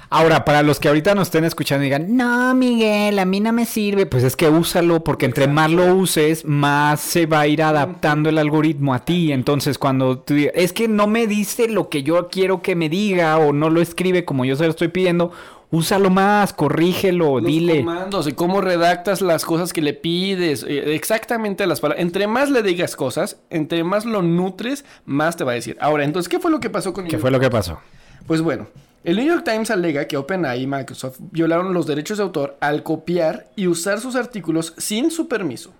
[0.09, 3.51] Ahora, para los que ahorita nos estén escuchando y digan, no, Miguel, a mí no
[3.53, 7.47] me sirve, pues es que úsalo, porque entre más lo uses, más se va a
[7.47, 9.31] ir adaptando el algoritmo a ti.
[9.31, 12.87] Entonces, cuando tú digas, es que no me dice lo que yo quiero que me
[12.89, 15.31] diga o no lo escribe como yo se lo estoy pidiendo,
[15.71, 17.79] úsalo más, corrígelo, Los dile.
[17.79, 20.63] comandos y cómo redactas las cosas que le pides.
[20.67, 22.01] eh, Exactamente las palabras.
[22.03, 25.75] Entre más le digas cosas, entre más lo nutres, más te va a decir.
[25.81, 27.79] Ahora, entonces, ¿qué fue lo que pasó con ¿Qué fue lo que pasó?
[28.27, 28.67] Pues bueno,
[29.05, 32.81] el New York Times alega que OpenAI y Microsoft violaron los derechos de autor al
[32.81, 35.73] copiar y usar sus artículos sin su permiso.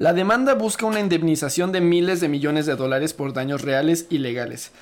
[0.00, 4.16] La demanda busca una indemnización de miles de millones de dólares por daños reales y
[4.16, 4.72] legales.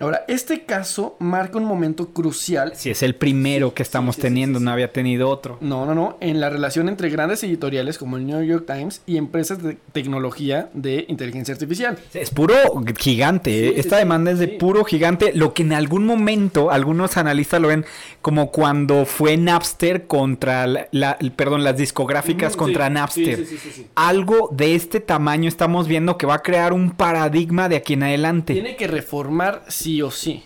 [0.00, 4.26] Ahora, este caso marca un momento crucial Si es el primero que estamos sí, sí,
[4.26, 4.64] teniendo, sí, sí.
[4.64, 5.56] no había tenido otro.
[5.60, 6.16] no, no, no.
[6.20, 10.68] En la relación entre grandes editoriales como el New York Times y empresas de tecnología
[10.74, 11.96] de inteligencia artificial.
[12.12, 12.56] Es puro
[12.98, 13.72] gigante, ¿eh?
[13.74, 14.52] Sí, esta sí, demanda es de sí.
[14.58, 17.84] puro gigante, lo que en algún momento algunos analistas lo ven
[18.20, 23.36] como cuando fue Napster contra la, la- perdón, las discográficas Ujú, contra sí, Napster.
[23.36, 23.86] sí, sí, sí, sí.
[23.94, 28.04] Algo de este tamaño estamos viendo que va a crear un paradigma de aquí en
[28.04, 28.52] adelante.
[28.54, 30.44] Tiene que reformar sí o sí.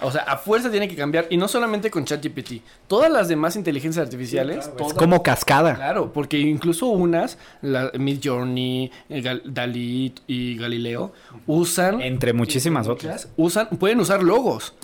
[0.00, 1.26] O sea, a fuerza tiene que cambiar.
[1.30, 2.60] Y no solamente con ChatGPT.
[2.88, 4.70] Todas las demás inteligencias artificiales.
[4.78, 5.76] Es como cascada.
[5.76, 11.12] Claro, porque incluso unas, la Midjourney, eh, Gal- Dalí y Galileo,
[11.46, 12.02] usan.
[12.02, 13.28] Entre muchísimas otras.
[13.36, 14.74] Usan, pueden usar logos.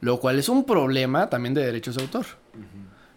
[0.00, 2.26] Lo cual es un problema también de derechos de autor.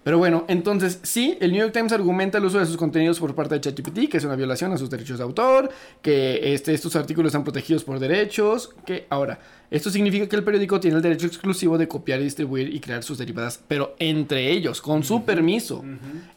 [0.08, 3.36] Pero bueno, entonces sí, el New York Times argumenta el uso de sus contenidos por
[3.36, 5.70] parte de ChatGPT, que es una violación a sus derechos de autor,
[6.02, 9.38] que este, estos artículos están protegidos por derechos, que ahora,
[9.70, 13.18] esto significa que el periódico tiene el derecho exclusivo de copiar distribuir y crear sus
[13.18, 15.84] derivadas, pero entre ellos, con su permiso.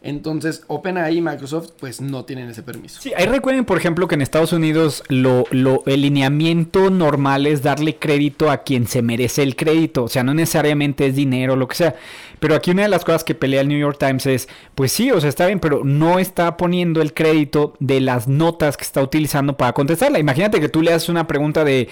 [0.02, 3.00] Entonces, OpenAI y Microsoft pues no tienen ese permiso.
[3.00, 7.62] Sí, ahí recuerden, por ejemplo, que en Estados Unidos lo, lo, el lineamiento normal es
[7.62, 10.02] darle crédito a quien se merece el crédito.
[10.02, 11.94] O sea, no necesariamente es dinero o lo que sea.
[12.40, 15.10] Pero aquí una de las cosas que pelea el New York Times es, pues sí,
[15.10, 19.02] o sea, está bien, pero no está poniendo el crédito de las notas que está
[19.02, 20.18] utilizando para contestarla.
[20.18, 21.88] Imagínate que tú le haces una pregunta de,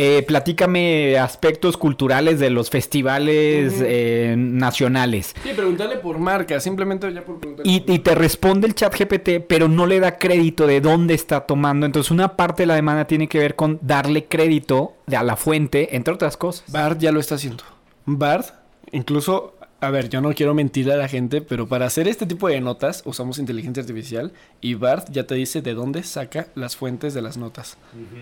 [0.00, 5.34] eh, platícame aspectos culturales de los festivales eh, nacionales.
[5.42, 7.72] Sí, preguntarle por marca, simplemente ya por preguntarle.
[7.72, 11.40] Y, y te responde el chat GPT, pero no le da crédito de dónde está
[11.46, 11.84] tomando.
[11.84, 15.34] Entonces, una parte de la demanda tiene que ver con darle crédito de a la
[15.34, 16.70] fuente, entre otras cosas.
[16.70, 17.64] Bard ya lo está haciendo.
[18.06, 18.44] Bard,
[18.92, 22.48] incluso, a ver, yo no quiero mentirle a la gente, pero para hacer este tipo
[22.48, 27.14] de notas usamos inteligencia artificial y Bard ya te dice de dónde saca las fuentes
[27.14, 27.76] de las notas.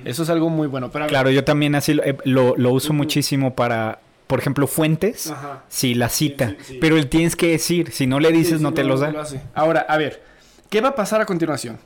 [0.05, 0.91] Eso es algo muy bueno.
[0.91, 5.31] Pero Claro, yo también así lo, eh, lo- lo uso muchísimo para, por ejemplo, fuentes.
[5.31, 5.65] Ajá.
[5.69, 6.51] Sí, la cita.
[6.51, 6.79] sí, sí.
[6.81, 9.11] Pero él tienes que decir, si no le dices, Sí, no sí, te los da.
[9.11, 9.41] lo hace.
[9.55, 10.23] Ahora, a ver,
[10.69, 11.79] ¿qué va a pasar a continuación?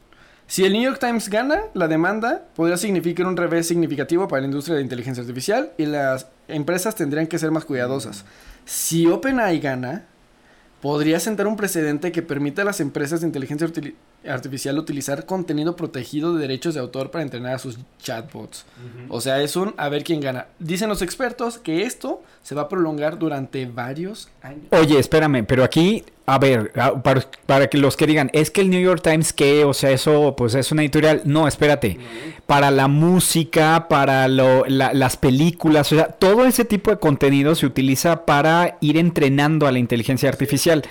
[0.49, 4.47] Si el New York Times gana la demanda, podría significar un revés significativo para la
[4.49, 8.25] industria de inteligencia artificial y las empresas tendrían que ser más cuidadosas.
[8.71, 10.05] Si OpenAI gana,
[10.81, 13.67] podría sentar un precedente que permita a las empresas de inteligencia
[14.29, 18.67] artificial utilizar contenido protegido de derechos de autor para entrenar a sus chatbots.
[19.09, 20.47] O sea, es un a ver quién gana.
[20.59, 24.65] Dicen los expertos que esto se va a prolongar durante varios años.
[24.73, 28.71] Oye, espérame, pero aquí, a ver, para, para que los que digan, es que el
[28.71, 29.65] New York Times, ¿qué?
[29.65, 31.23] O sea, eso, pues es una editorial.
[31.25, 31.99] No, espérate.
[32.47, 37.55] Para la música, para lo- la- las películas, o sea, todo ese tipo de contenido
[37.55, 40.83] se utiliza para ir entrenando a la inteligencia artificial.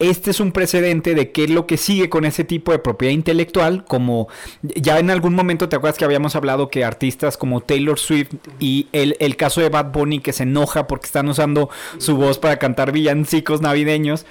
[0.00, 3.12] Este es un precedente de qué es lo que sigue con ese tipo de propiedad
[3.12, 4.28] intelectual, como
[4.62, 8.88] ya en algún momento te acuerdas que habíamos hablado que artistas como Taylor Swift y
[8.92, 12.58] el, el caso de Bad Bunny que se enoja porque están usando su voz para
[12.58, 14.26] cantar villancicos navideños.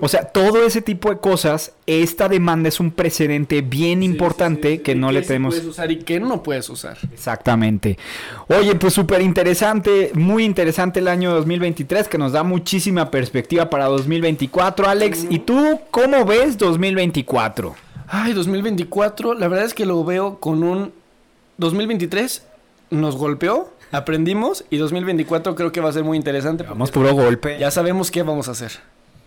[0.00, 4.94] O sea, todo ese tipo de cosas, esta demanda es un precedente bien importante que
[4.94, 5.54] no le tenemos.
[5.54, 6.98] puedes usar y qué no puedes usar.
[7.12, 7.98] Exactamente.
[8.48, 13.86] Oye, pues súper interesante, muy interesante el año 2023 que nos da muchísima perspectiva para
[13.86, 14.86] 2024.
[14.86, 17.74] Alex, ¿y tú cómo ves 2024?
[18.08, 20.92] Ay, 2024, la verdad es que lo veo con un
[21.58, 22.42] 2023
[22.90, 26.64] nos golpeó, aprendimos y 2024 creo que va a ser muy interesante.
[26.64, 27.58] Vamos puro golpe.
[27.58, 28.72] Ya sabemos qué vamos a hacer.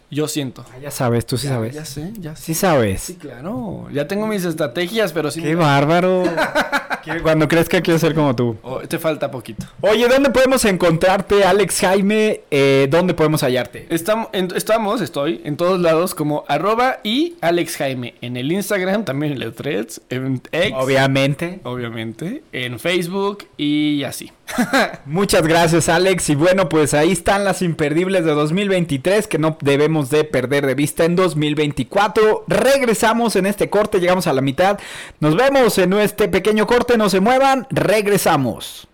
[0.10, 0.65] Yo siento.
[0.73, 1.76] Ah, ya sabes, tú sí sabes.
[1.76, 2.43] Ya sé, ya sé.
[2.43, 3.02] Sí sabes.
[3.02, 3.88] Sí, claro.
[3.91, 5.41] Ya tengo mis estrategias, pero sí.
[5.41, 6.23] Qué bárbaro.
[7.21, 8.57] Cuando que quiero ser como tú.
[8.61, 9.65] Oh, te falta poquito.
[9.81, 12.41] Oye, ¿dónde podemos encontrarte, Alex Jaime?
[12.51, 13.87] Eh, ¿Dónde podemos hallarte?
[13.89, 18.15] Estamos, estamos, estoy en todos lados como arroba y Alex Jaime.
[18.21, 20.73] En el Instagram, también en el Threads, en X.
[20.75, 21.59] Obviamente.
[21.63, 22.43] Obviamente.
[22.51, 24.31] En Facebook y así.
[25.05, 26.29] Muchas gracias, Alex.
[26.29, 30.75] Y bueno, pues ahí están las imperdibles de 2023 que no debemos de perder de
[30.75, 32.45] vista en 2024.
[32.47, 34.79] Regresamos en este corte, llegamos a la mitad.
[35.19, 38.88] Nos vemos en este pequeño corte, no se muevan, regresamos.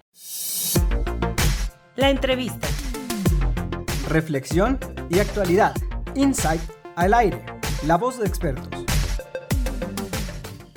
[1.96, 2.68] La entrevista.
[4.10, 5.74] Reflexión y actualidad.
[6.16, 6.62] Insight
[6.96, 7.44] al aire.
[7.86, 8.83] La voz de expertos.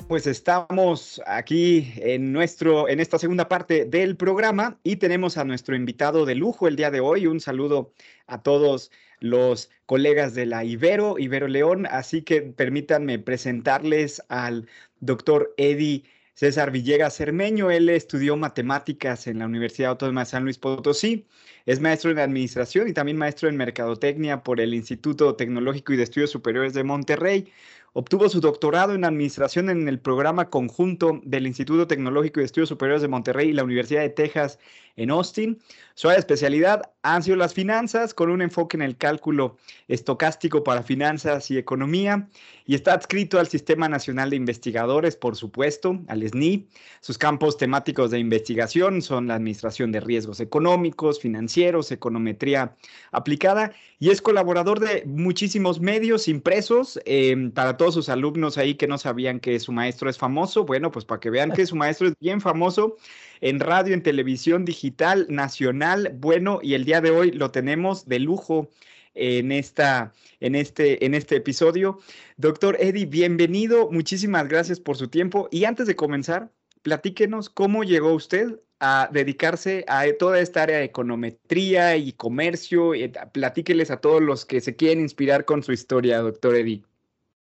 [0.07, 5.75] Pues estamos aquí en nuestro en esta segunda parte del programa y tenemos a nuestro
[5.75, 7.27] invitado de lujo el día de hoy.
[7.27, 7.91] Un saludo
[8.25, 8.89] a todos
[9.19, 14.69] los colegas de la Ibero, Ibero León, así que permítanme presentarles al
[15.01, 17.69] doctor Eddie César Villegas Cermeño.
[17.69, 21.25] Él estudió matemáticas en la Universidad Autónoma de San Luis Potosí.
[21.65, 26.03] Es maestro en administración y también maestro en mercadotecnia por el Instituto Tecnológico y de
[26.03, 27.51] Estudios Superiores de Monterrey.
[27.99, 33.01] Obtuvo su doctorado en administración en el programa conjunto del Instituto Tecnológico de Estudios Superiores
[33.01, 34.59] de Monterrey y la Universidad de Texas
[34.97, 35.59] en Austin.
[35.93, 39.57] Su área de especialidad han sido las finanzas, con un enfoque en el cálculo
[39.87, 42.27] estocástico para finanzas y economía,
[42.65, 46.67] y está adscrito al Sistema Nacional de Investigadores, por supuesto, al SNI.
[46.99, 52.75] Sus campos temáticos de investigación son la administración de riesgos económicos, financieros, econometría
[53.11, 56.99] aplicada, y es colaborador de muchísimos medios impresos.
[57.05, 60.91] eh, para todos sus alumnos ahí que no sabían que su maestro es famoso, bueno,
[60.91, 62.97] pues para que vean que su maestro es bien famoso
[63.41, 66.15] en radio, en televisión digital digital nacional.
[66.17, 68.69] Bueno, y el día de hoy lo tenemos de lujo
[69.15, 71.99] en, esta, en, este, en este episodio.
[72.37, 73.91] Doctor Eddie, bienvenido.
[73.91, 75.49] Muchísimas gracias por su tiempo.
[75.51, 76.51] Y antes de comenzar,
[76.83, 82.93] platíquenos cómo llegó usted a dedicarse a toda esta área de econometría y comercio.
[83.33, 86.85] Platíqueles a todos los que se quieren inspirar con su historia, doctor Eddie.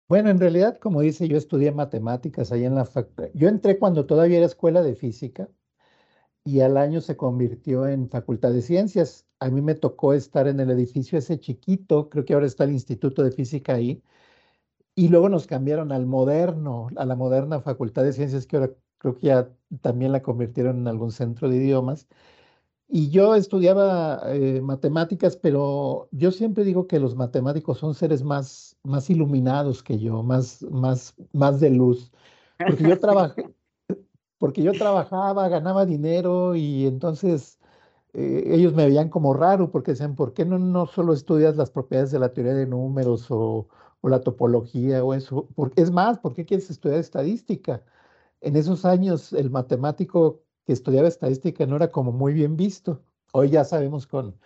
[0.09, 3.29] Bueno, en realidad, como dice, yo estudié matemáticas ahí en la facultad.
[3.33, 5.47] Yo entré cuando todavía era escuela de física
[6.43, 9.27] y al año se convirtió en facultad de ciencias.
[9.39, 12.71] A mí me tocó estar en el edificio ese chiquito, creo que ahora está el
[12.71, 14.03] Instituto de Física ahí,
[14.95, 19.15] y luego nos cambiaron al moderno, a la moderna facultad de ciencias que ahora creo
[19.15, 19.49] que ya
[19.81, 22.07] también la convirtieron en algún centro de idiomas.
[22.93, 28.77] Y yo estudiaba eh, matemáticas, pero yo siempre digo que los matemáticos son seres más,
[28.83, 32.11] más iluminados que yo, más, más, más de luz.
[32.57, 33.45] Porque yo, trabajé,
[34.41, 37.59] porque yo trabajaba, ganaba dinero y entonces
[38.13, 41.69] eh, ellos me veían como raro porque decían, ¿por qué no, no solo estudias las
[41.71, 43.67] propiedades de la teoría de números o,
[44.01, 45.47] o la topología o eso?
[45.55, 47.83] Porque, es más, ¿por qué quieres estudiar estadística?
[48.41, 53.03] En esos años el matemático que estudiaba estadística no era como muy bien visto.
[53.33, 54.39] Hoy ya sabemos con,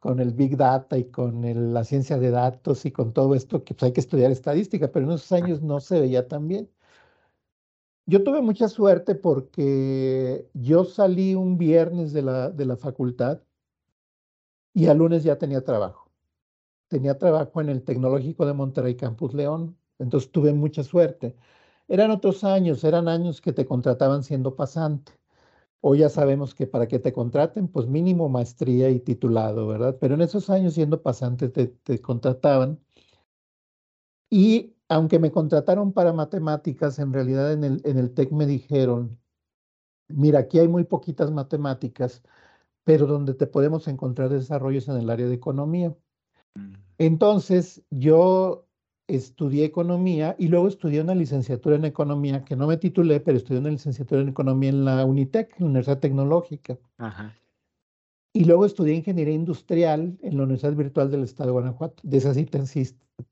[0.00, 3.74] con el Big Data y con la ciencia de datos y con todo esto que
[3.74, 6.70] pues, hay que estudiar estadística, pero en esos años no se veía tan bien.
[8.08, 13.42] Yo tuve mucha suerte porque yo salí un viernes de la, de la facultad
[14.72, 16.10] y al lunes ya tenía trabajo.
[16.88, 21.36] Tenía trabajo en el Tecnológico de Monterrey Campus León, entonces tuve mucha suerte.
[21.86, 25.12] Eran otros años, eran años que te contrataban siendo pasante.
[25.82, 29.98] Hoy ya sabemos que para que te contraten, pues mínimo maestría y titulado, ¿verdad?
[30.00, 32.80] Pero en esos años siendo pasante te, contrataban.
[34.30, 39.18] Y aunque me contrataron para matemáticas, en realidad en el, en el TEC me dijeron,
[40.08, 42.22] mira, aquí hay muy poquitas matemáticas,
[42.84, 45.94] pero donde te podemos encontrar desarrollos en el área de economía.
[46.54, 46.72] Mm.
[46.98, 48.66] Entonces, yo
[49.06, 53.60] estudié economía y luego estudié una licenciatura en economía, que no me titulé, pero estudié
[53.60, 56.78] una licenciatura en economía en la Unitec, la Universidad Tecnológica.
[58.34, 62.02] Y luego estudié ingeniería industrial en la Universidad Virtual del Estado de Guanajuato.
[62.04, 62.62] De esa cita,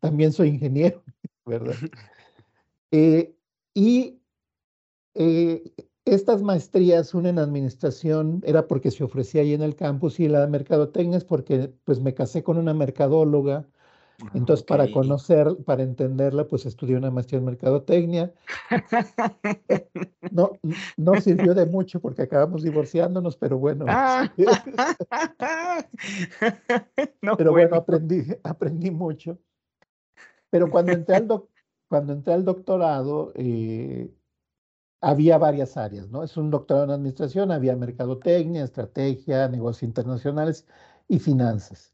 [0.01, 1.03] también soy ingeniero,
[1.47, 1.75] ¿verdad?
[2.93, 3.35] Eh,
[3.75, 4.21] y
[5.15, 5.73] eh,
[6.05, 10.41] estas maestrías, una en administración, era porque se ofrecía ahí en el campus y la
[10.41, 13.67] de mercadotecnia es porque pues me casé con una mercadóloga
[14.33, 18.33] entonces, para conocer, para entenderla, pues estudié una maestría en mercadotecnia.
[20.31, 20.53] No,
[20.97, 23.85] no sirvió de mucho porque acabamos divorciándonos, pero bueno.
[23.89, 24.33] Ah.
[27.37, 29.39] pero bueno, aprendí, aprendí mucho.
[30.57, 31.29] Pero cuando entré al,
[31.89, 34.11] cuando entré al doctorado, eh,
[35.03, 36.23] había varias áreas, ¿no?
[36.23, 40.67] Es un doctorado en administración, había mercadotecnia, estrategia, negocios internacionales
[41.09, 41.93] y finanzas.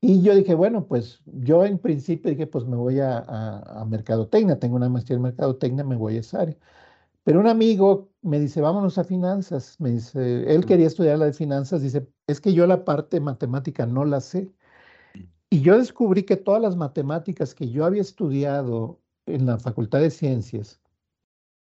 [0.00, 4.60] Y yo dije, bueno, pues yo en principio dije, pues me voy a, a, mercadotecnia,
[4.60, 6.56] tengo una maestría en mercadotecnia, me voy a esa área.
[7.24, 9.76] Pero un amigo me dice, vámonos a finanzas.
[9.80, 13.84] Me dice, él quería estudiar la de finanzas, dice, es que yo la parte matemática
[13.86, 14.52] no la sé.
[15.50, 20.10] Y yo descubrí que todas las matemáticas que yo había estudiado en la Facultad de
[20.10, 20.80] Ciencias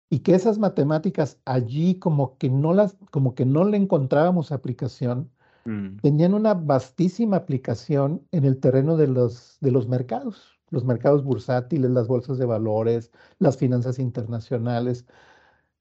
[0.09, 5.31] y que esas matemáticas allí como que no las, como que no le encontrábamos aplicación,
[5.65, 5.97] Mm.
[6.01, 11.89] tenían una vastísima aplicación en el terreno de los, de los mercados, los mercados bursátiles,
[11.91, 15.05] las bolsas de valores, las finanzas internacionales,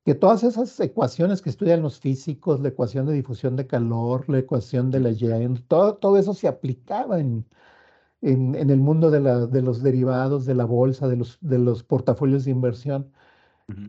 [0.04, 4.38] que todas esas ecuaciones que estudian los físicos, la ecuación de difusión de calor, la
[4.38, 7.46] ecuación de Y, todo, todo eso se aplicaba en,
[8.24, 11.82] en, el mundo de, la, de, los derivados, de la bolsa, de los, de los
[11.82, 13.12] portafolios de inversión.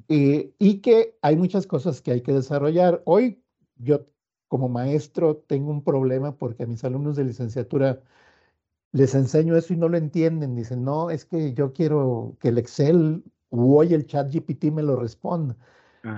[0.07, 3.01] Eh, y que hay muchas cosas que hay que desarrollar.
[3.05, 3.41] Hoy
[3.77, 4.05] yo
[4.47, 8.01] como maestro tengo un problema porque a mis alumnos de licenciatura
[8.91, 10.55] les enseño eso y no lo entienden.
[10.55, 14.83] Dicen, no, es que yo quiero que el Excel o hoy el chat GPT me
[14.83, 15.57] lo responda.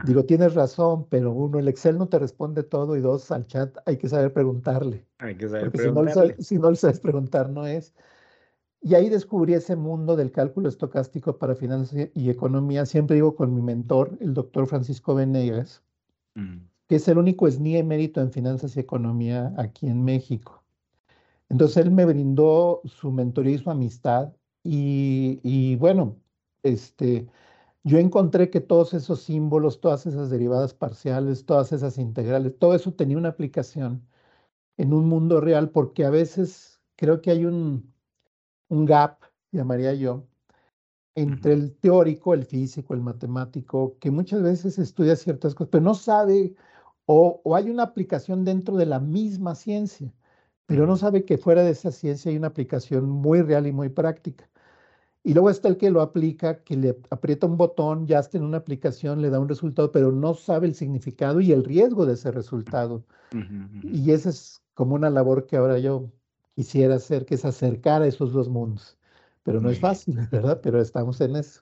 [0.06, 3.78] Digo, tienes razón, pero uno, el Excel no te responde todo y dos, al chat
[3.86, 5.06] hay que saber preguntarle.
[5.19, 6.36] Hay que saber preguntarle.
[6.39, 7.93] Si no, le sabes preguntar, no es.
[8.82, 12.86] Y ahí descubrí ese mundo del cálculo estocástico para finanzas y economía.
[12.86, 15.82] Siempre digo con mi mentor, el doctor Francisco Venegas,
[16.36, 20.63] mm que es el único SNI emérito en finanzas y economía aquí en México.
[21.50, 26.17] Entonces él me brindó su mentoría y su amistad y, bueno,
[26.63, 27.27] este,
[27.88, 32.94] yo encontré que todos esos símbolos, todas esas derivadas parciales, todas esas integrales, todo eso
[32.94, 34.08] tenía una aplicación
[34.77, 37.94] en un mundo real porque a veces creo que hay un,
[38.69, 40.27] un gap, llamaría yo,
[41.15, 45.96] entre el teórico, el físico, el matemático, que muchas veces estudia ciertas cosas, pero no
[45.96, 46.56] sabe
[47.08, 50.13] O, o hay una aplicación dentro de la misma ciencia,
[50.67, 53.90] pero no sabe que fuera de esa ciencia hay una aplicación muy real y muy
[53.90, 54.50] práctica.
[55.28, 58.46] Y luego está el que lo aplica, que le aprieta un botón, ya está en
[58.46, 62.13] una aplicación, le da un resultado, pero no sabe el significado y el riesgo de
[62.13, 63.04] ese resultado.
[63.84, 66.10] Y esa es como una labor que ahora yo
[66.56, 68.98] quisiera hacer, que es acercar a esos dos mundos.
[69.44, 70.62] Pero no es fácil, ¿verdad?
[70.63, 71.62] Pero estamos en eso.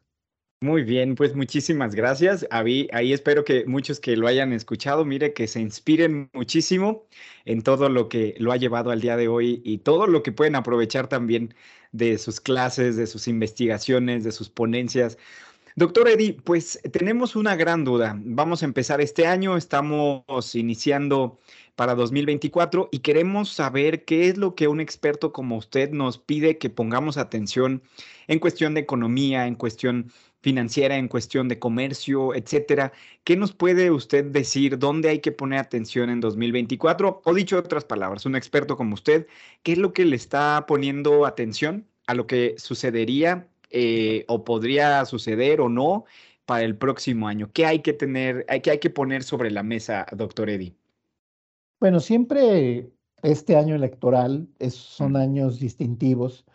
[0.61, 2.47] Muy bien, pues muchísimas gracias.
[2.49, 7.05] Ahí, ahí, espero que muchos que lo hayan escuchado, mire, que se inspiren muchísimo
[7.43, 10.31] en todo lo que lo ha llevado al día de hoy y todo lo que
[10.31, 11.53] pueden aprovechar también
[11.91, 15.17] de sus clases, de sus investigaciones, de sus ponencias.
[15.75, 18.15] Doctor Eddie, pues tenemos una gran duda.
[18.17, 21.37] Vamos a empezar este año, estamos iniciando
[21.75, 26.57] para 2024 y queremos saber qué es lo que un experto como usted nos pide
[26.57, 27.83] que pongamos atención
[28.27, 30.11] en cuestión de economía, en cuestión
[30.45, 32.93] financiera, en cuestión de comercio, etcétera.
[33.23, 37.23] ¿Qué nos puede usted decir dónde hay que poner atención en 2024?
[37.25, 39.25] O dicho otras palabras, un experto como usted,
[39.63, 45.03] ¿qué es lo que le está poniendo atención a lo que sucedería eh, o podría
[45.05, 46.05] suceder o no
[46.45, 47.49] para el próximo año?
[47.51, 50.75] ¿Qué hay que tener, qué hay que poner sobre la mesa, doctor Eddy?
[51.79, 52.87] Bueno, siempre
[53.23, 56.45] este año electoral es, son años distintivos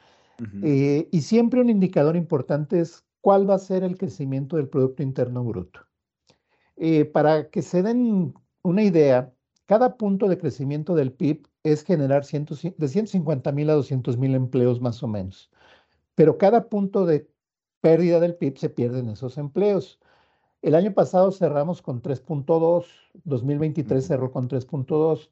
[0.62, 5.02] eh, y siempre un indicador importante es cuál va a ser el crecimiento del Producto
[5.02, 5.80] Interno Bruto.
[6.76, 9.32] Eh, para que se den una idea,
[9.66, 14.80] cada punto de crecimiento del PIB es generar de 150 mil a 200 mil empleos
[14.80, 15.50] más o menos.
[16.14, 17.30] Pero cada punto de
[17.80, 20.00] pérdida del PIB se pierden esos empleos.
[20.62, 22.86] El año pasado cerramos con 3.2,
[23.24, 25.30] 2023 cerró con 3.2.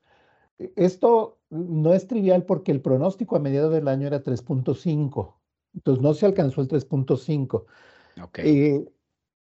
[0.76, 5.34] Esto no es trivial porque el pronóstico a mediados del año era 3.5.
[5.74, 7.64] Entonces no se alcanzó el 3.5.
[8.38, 8.84] Eh,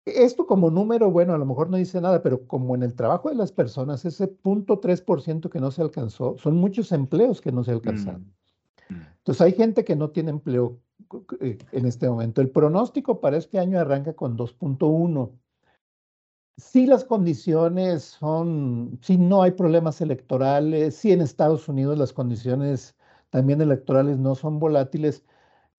[0.05, 3.29] esto como número, bueno, a lo mejor no dice nada, pero como en el trabajo
[3.29, 7.63] de las personas, ese punto 3% que no se alcanzó, son muchos empleos que no
[7.63, 8.33] se alcanzaron.
[8.89, 9.07] Mm, mm.
[9.17, 10.79] Entonces hay gente que no tiene empleo
[11.39, 12.41] eh, en este momento.
[12.41, 15.31] El pronóstico para este año arranca con 2.1.
[16.57, 22.95] Si las condiciones son, si no hay problemas electorales, si en Estados Unidos las condiciones
[23.29, 25.23] también electorales no son volátiles,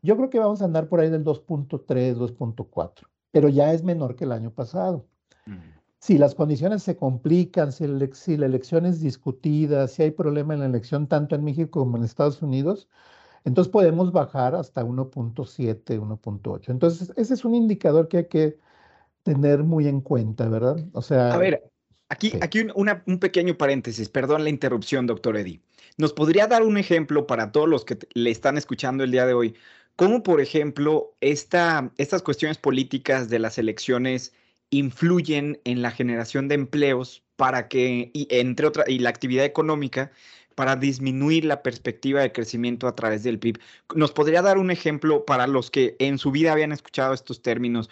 [0.02, 4.16] yo creo que vamos a andar por ahí del 2.3, 2.4, pero ya es menor
[4.16, 5.06] que el año pasado.
[5.46, 5.58] Mm.
[5.98, 10.66] Si las condiciones se complican, si, la elección es discutida, si hay problema en la
[10.66, 12.88] elección tanto en México como en Estados Unidos,
[13.44, 16.70] entonces podemos bajar hasta 1.7, 1.8.
[16.70, 18.58] Entonces, ese es un indicador que hay que
[19.22, 20.84] tener muy en cuenta, ¿verdad?
[20.92, 21.32] O sea...
[21.32, 21.70] A ver,
[22.08, 25.62] aquí, aquí un pequeño paréntesis, perdón la interrupción, doctor Eddy.
[25.98, 29.34] ¿Nos podría dar un ejemplo para todos los que le están escuchando el día de
[29.34, 29.54] hoy?
[29.96, 34.32] ¿Cómo, por ejemplo, esta, estas cuestiones políticas de las elecciones
[34.70, 40.10] influyen en la generación de empleos para que, y entre otras, y la actividad económica,
[40.54, 43.58] para disminuir la perspectiva de crecimiento a través del PIB?
[43.94, 47.90] ¿Nos podría dar un ejemplo para los que en su vida habían escuchado estos términos?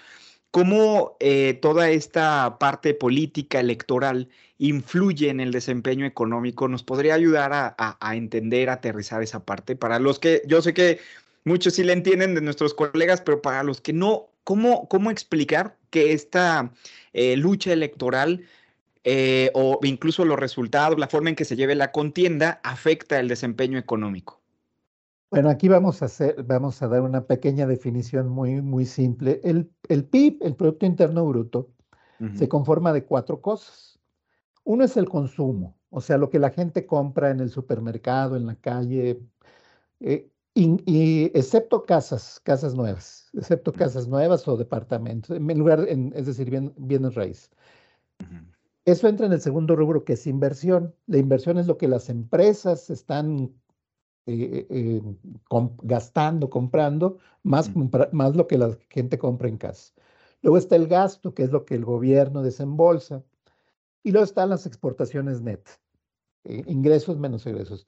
[0.50, 4.28] ¿Cómo eh, toda esta parte política electoral
[4.58, 6.66] influye en el desempeño económico?
[6.66, 9.76] ¿Nos podría ayudar a, a entender, aterrizar esa parte?
[9.76, 10.98] Para los que yo sé que
[11.44, 15.76] muchos sí le entienden de nuestros colegas, pero para los que no, ¿cómo, cómo explicar
[15.90, 16.72] que esta
[17.12, 18.44] eh, lucha electoral
[19.04, 23.28] eh, o incluso los resultados, la forma en que se lleve la contienda, afecta el
[23.28, 24.40] desempeño económico?
[25.30, 29.40] Bueno, aquí vamos a hacer, vamos a dar una pequeña definición muy, muy simple.
[29.44, 31.70] El, el PIB, el Producto Interno Bruto,
[32.34, 33.98] se conforma de cuatro cosas.
[34.64, 38.44] Uno es el consumo, o sea, lo que la gente compra en el supermercado, en
[38.44, 39.22] la calle.
[40.00, 40.28] Eh,
[40.60, 46.74] y, excepto casas, casas nuevas, excepto casas nuevas o departamentos, en lugar, es decir, bien,
[46.76, 47.50] bienes raíces.
[48.84, 50.94] Eso entra en el segundo rubro que es inversión.
[51.06, 53.54] La inversión es lo que las empresas están
[54.26, 55.02] eh, eh,
[55.82, 57.70] gastando, comprando, más,
[58.12, 59.92] más lo que la gente compra en casa.
[60.42, 63.22] Luego está el gasto, que es lo que el gobierno desembolsa.
[64.02, 65.60] Y luego están las exportaciones net,
[66.44, 67.86] eh, ingresos menos egresos.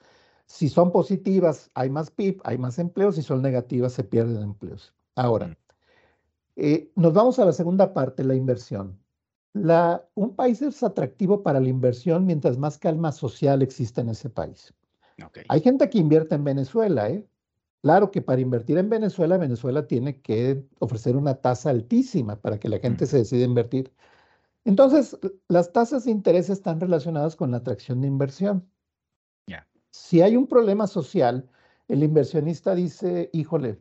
[0.52, 3.16] Si son positivas, hay más PIB, hay más empleos.
[3.16, 4.92] Si son negativas, se pierden empleos.
[5.14, 5.56] Ahora,
[6.56, 9.00] eh, nos vamos a la segunda parte, la inversión.
[9.54, 14.28] La, un país es atractivo para la inversión mientras más calma social existe en ese
[14.28, 14.74] país.
[15.48, 17.26] Hay gente que invierte en Venezuela, ¿eh?
[17.80, 22.68] Claro que para invertir en Venezuela, Venezuela tiene que ofrecer una tasa altísima para que
[22.68, 23.90] la gente se decida invertir.
[24.66, 28.68] Entonces, las tasas de interés están relacionadas con la atracción de inversión.
[29.92, 31.48] Si hay un problema social,
[31.86, 33.78] el inversionista dice, híjole,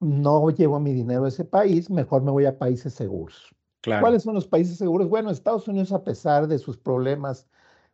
[0.00, 3.54] no llevo mi dinero a ese país, mejor me voy a países seguros.
[3.82, 5.08] ¿Cuáles son los países seguros?
[5.08, 7.46] Bueno, Estados Unidos, a pesar de sus problemas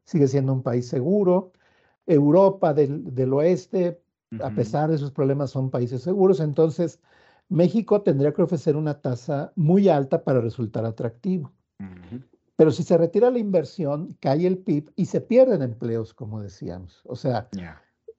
[0.04, 1.52] sigue siendo un país seguro.
[2.06, 4.02] Europa del, del oeste,
[4.40, 6.40] a pesar de sus problemas, son países seguros.
[6.40, 6.98] Entonces,
[7.50, 11.52] México tendría que ofrecer una tasa muy alta para resultar atractivo.
[12.56, 17.02] Pero si se retira la inversión, cae el PIB y se pierden empleos, como decíamos.
[17.04, 17.48] O sea,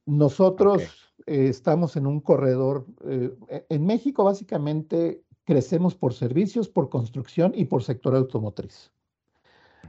[0.05, 0.81] nosotros
[1.25, 2.85] eh, estamos en un corredor.
[3.05, 8.91] Eh, en México, básicamente, crecemos por servicios, por construcción y por sector automotriz.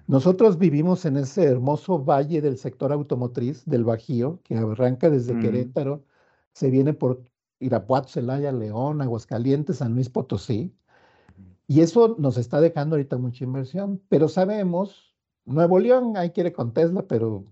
[0.06, 6.04] Nosotros vivimos en ese hermoso valle del sector automotriz del Bajío, que arranca desde Querétaro,
[6.52, 7.22] se viene por
[7.58, 10.74] Irapuato, Celaya, León, Aguascalientes, San Luis Potosí.
[11.66, 16.72] Y eso nos está dejando ahorita mucha inversión, pero sabemos, Nuevo León ahí quiere con
[16.72, 17.46] Tesla, pero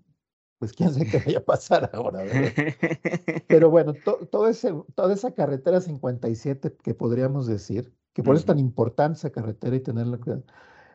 [0.58, 2.22] pues quién sabe qué vaya a pasar ahora.
[3.48, 3.94] Pero bueno,
[4.30, 9.18] todo ese, toda esa carretera 57 que podríamos decir, que por eso es tan importante
[9.18, 10.44] esa carretera y tenerla cuidado,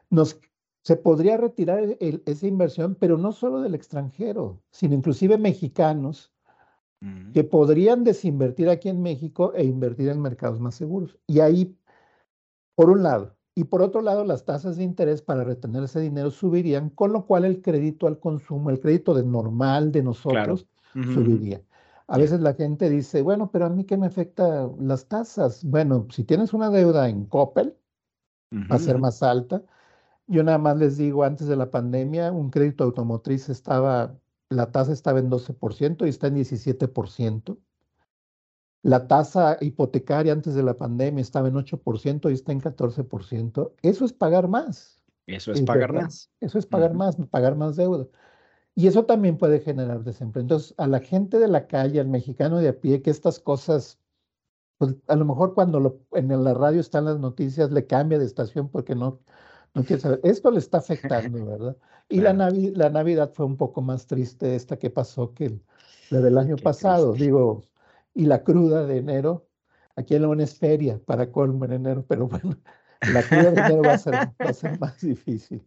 [0.10, 0.40] nos,
[0.84, 6.32] se podría retirar esa inversión, pero no solo del extranjero, sino inclusive mexicanos
[7.34, 11.18] que podrían desinvertir aquí en México e invertir en mercados más seguros.
[11.28, 11.77] Y ahí,
[12.78, 16.30] por un lado, y por otro lado, las tasas de interés para retener ese dinero
[16.30, 21.64] subirían, con lo cual el crédito al consumo, el crédito de normal de nosotros, subiría.
[22.06, 25.64] A veces la gente dice, bueno, pero a mí qué me afecta las tasas.
[25.64, 27.76] Bueno, si tienes una deuda en Coppel,
[28.54, 29.64] va a ser más alta.
[30.28, 34.16] Yo nada más les digo, antes de la pandemia, un crédito automotriz estaba
[34.50, 37.58] la tasa estaba en 12% y está en 17%.
[38.88, 43.74] La tasa hipotecaria antes de la pandemia estaba en 8% y está en 14%.
[43.82, 45.04] Eso es pagar más.
[45.26, 46.32] Eso es, pagar más.
[46.40, 48.08] Eso es pagar más, pagar más deuda.
[48.76, 50.42] Y eso también puede generar desempleo.
[50.42, 54.00] Entonces, a la gente de la calle, al mexicano de a pie, que estas cosas,
[54.78, 58.26] pues a lo mejor cuando lo, en la radio están las noticias, le cambia de
[58.26, 59.20] estación porque no,
[59.74, 60.22] no quiere saber.
[60.24, 61.76] Esto le está afectando, ¿verdad?
[62.08, 65.60] Y la, la Navidad fue un poco más triste esta que pasó que
[66.10, 67.64] la del año pasado, digo,
[68.18, 69.48] y la cruda de enero,
[69.96, 72.58] aquí en León es feria para colmo en enero, pero bueno,
[73.14, 75.62] la cruda de enero va a ser, va a ser más difícil.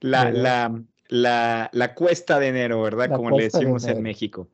[0.00, 3.14] La, la, la, la, cuesta de enero, ¿verdad?
[3.14, 4.48] Como le decimos en México.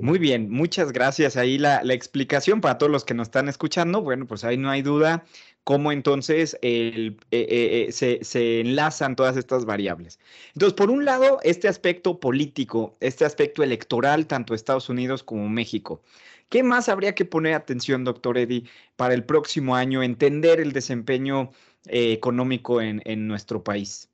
[0.00, 1.36] Muy bien, muchas gracias.
[1.36, 4.00] Ahí la, la, explicación para todos los que nos están escuchando.
[4.00, 5.24] Bueno, pues ahí no hay duda
[5.66, 10.20] cómo entonces el, eh, eh, eh, se, se, enlazan todas estas variables.
[10.54, 16.02] Entonces, por un lado, este aspecto político, este aspecto electoral, tanto Estados Unidos como México.
[16.48, 21.50] ¿Qué más habría que poner atención, doctor Eddy, para el próximo año, entender el desempeño
[21.86, 24.10] económico en, en, nuestro país?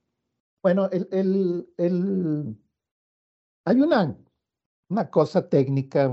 [0.63, 2.57] Bueno, el, el, el...
[3.65, 4.17] hay una
[4.93, 6.05] una cosa técnica,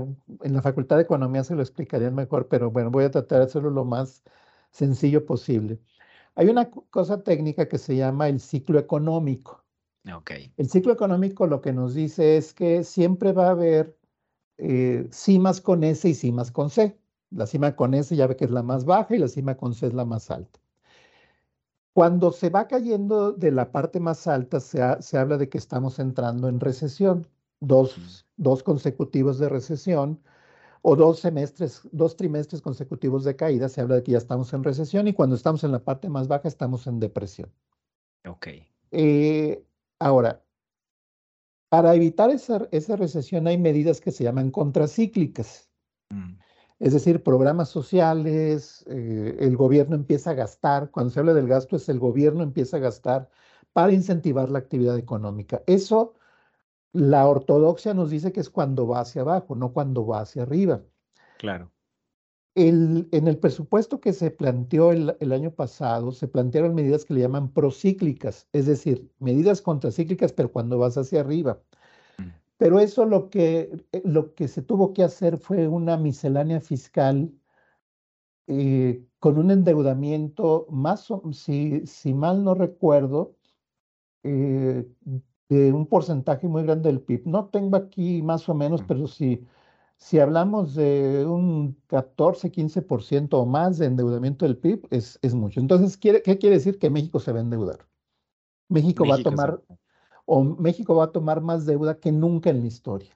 [0.42, 3.44] en la Facultad de Economía se lo explicarían mejor, pero bueno, voy a tratar de
[3.44, 4.24] hacerlo lo más
[4.70, 5.78] sencillo posible.
[6.34, 9.62] Hay una cosa técnica que se llama el ciclo económico.
[10.10, 10.54] Okay.
[10.56, 13.98] El ciclo económico lo que nos dice es que siempre va a haber
[14.60, 16.98] eh, cimas con S y cimas con C.
[17.30, 19.74] La cima con S ya ve que es la más baja y la cima con
[19.74, 20.60] C es la más alta.
[21.92, 25.98] Cuando se va cayendo de la parte más alta, se, se habla de que estamos
[25.98, 27.26] entrando en recesión,
[27.60, 30.20] dos, dos consecutivos de recesión,
[30.82, 34.64] o dos semestres, dos trimestres consecutivos de caída, se habla de que ya estamos en
[34.64, 37.52] recesión y cuando estamos en la parte más baja estamos en depresión.
[38.26, 38.48] Ok.
[38.90, 39.64] Eh,
[39.98, 40.42] ahora,
[41.70, 45.70] para evitar esa, esa, recesión hay medidas que se llaman contracíclicas.
[46.10, 46.34] Mm.
[46.80, 51.76] Es decir, programas sociales, eh, el gobierno empieza a gastar, cuando se habla del gasto
[51.76, 53.30] es el gobierno empieza a gastar
[53.72, 55.62] para incentivar la actividad económica.
[55.66, 56.14] Eso
[56.92, 60.82] la ortodoxia nos dice que es cuando va hacia abajo, no cuando va hacia arriba.
[61.38, 61.70] Claro.
[62.54, 67.14] El, en el presupuesto que se planteó el, el, año pasado, se plantearon medidas que
[67.14, 71.60] le llaman procíclicas, es decir, medidas contracíclicas, pero cuando vas hacia arriba.
[72.18, 72.22] Mm.
[72.58, 77.32] Pero eso lo que, eh, lo que se tuvo que hacer fue una miscelánea fiscal
[78.52, 83.36] eh, con un endeudamiento más, si, si mal no recuerdo,
[84.24, 84.84] eh,
[85.48, 87.26] de un porcentaje muy grande del PIB.
[87.26, 89.46] No tengo aquí más o menos, pero si,
[90.00, 95.60] si hablamos de un 14, 15% o más de endeudamiento del PIB, es, es mucho.
[95.60, 96.78] Entonces, ¿qué quiere decir?
[96.78, 97.86] Que México se va a endeudar.
[98.68, 99.60] México, va a tomar,
[100.24, 103.10] o México va a tomar más deuda que nunca en la historia.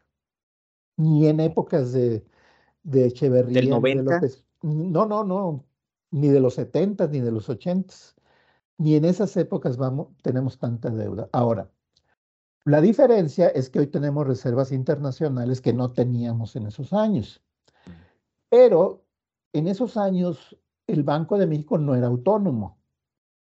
[0.97, 2.25] Ni en épocas de,
[2.83, 3.61] de Echeverría.
[3.61, 4.21] ¿Del 90?
[4.63, 5.65] no, no, no.
[6.11, 7.93] Ni de los 70 ni de los 80
[8.79, 11.29] Ni en esas épocas vamos, tenemos tanta deuda.
[11.33, 11.71] Ahora,
[12.65, 17.43] la diferencia es que hoy tenemos reservas internacionales que no teníamos en esos años.
[18.49, 19.05] Pero
[19.53, 20.57] en esos años
[20.87, 22.79] el Banco de México no era autónomo.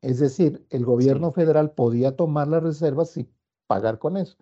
[0.02, 3.30] Es decir, el gobierno federal podía tomar las reservas y
[3.66, 4.36] pagar con eso.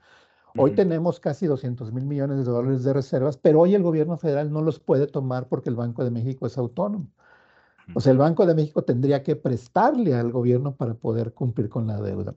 [0.57, 4.53] Hoy tenemos casi 200 mil millones de dólares de reservas, pero hoy el gobierno federal
[4.53, 7.09] no los puede tomar porque el Banco de México es autónomo.
[7.95, 11.87] O sea, el Banco de México tendría que prestarle al gobierno para poder cumplir con
[11.87, 12.35] la deuda.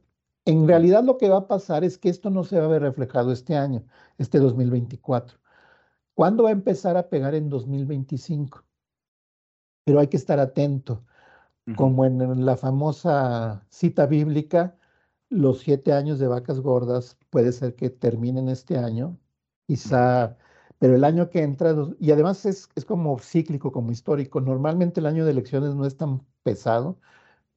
[0.48, 2.82] En realidad lo que va a pasar es que esto no se va a ver
[2.82, 3.84] reflejado este año,
[4.18, 5.38] este 2024.
[6.14, 8.64] ¿Cuándo va a empezar a pegar en 2025?
[9.84, 11.06] Pero hay que estar atento.
[11.76, 14.78] Como en la famosa cita bíblica,
[15.30, 19.20] los siete años de vacas gordas puede ser que terminen este año,
[19.66, 20.38] quizá
[20.80, 25.08] pero el año que entra, y además es, es como cíclico, como histórico, normalmente el
[25.08, 27.00] año de elecciones no es tan pesado,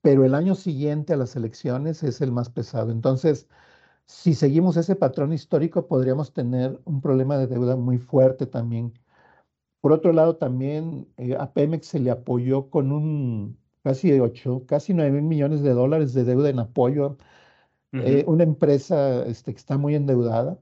[0.02, 2.90] pero el año siguiente a las elecciones es el más pesado.
[2.90, 3.48] Entonces,
[4.06, 8.94] si seguimos ese patrón histórico, podríamos tener un problema de deuda muy fuerte también.
[9.80, 14.94] Por otro lado, también eh, a Pemex se le apoyó con un casi 8, casi
[14.94, 17.16] 9 mil millones de dólares de deuda en apoyo.
[17.92, 20.58] Eh, una empresa este, que está muy endeudada.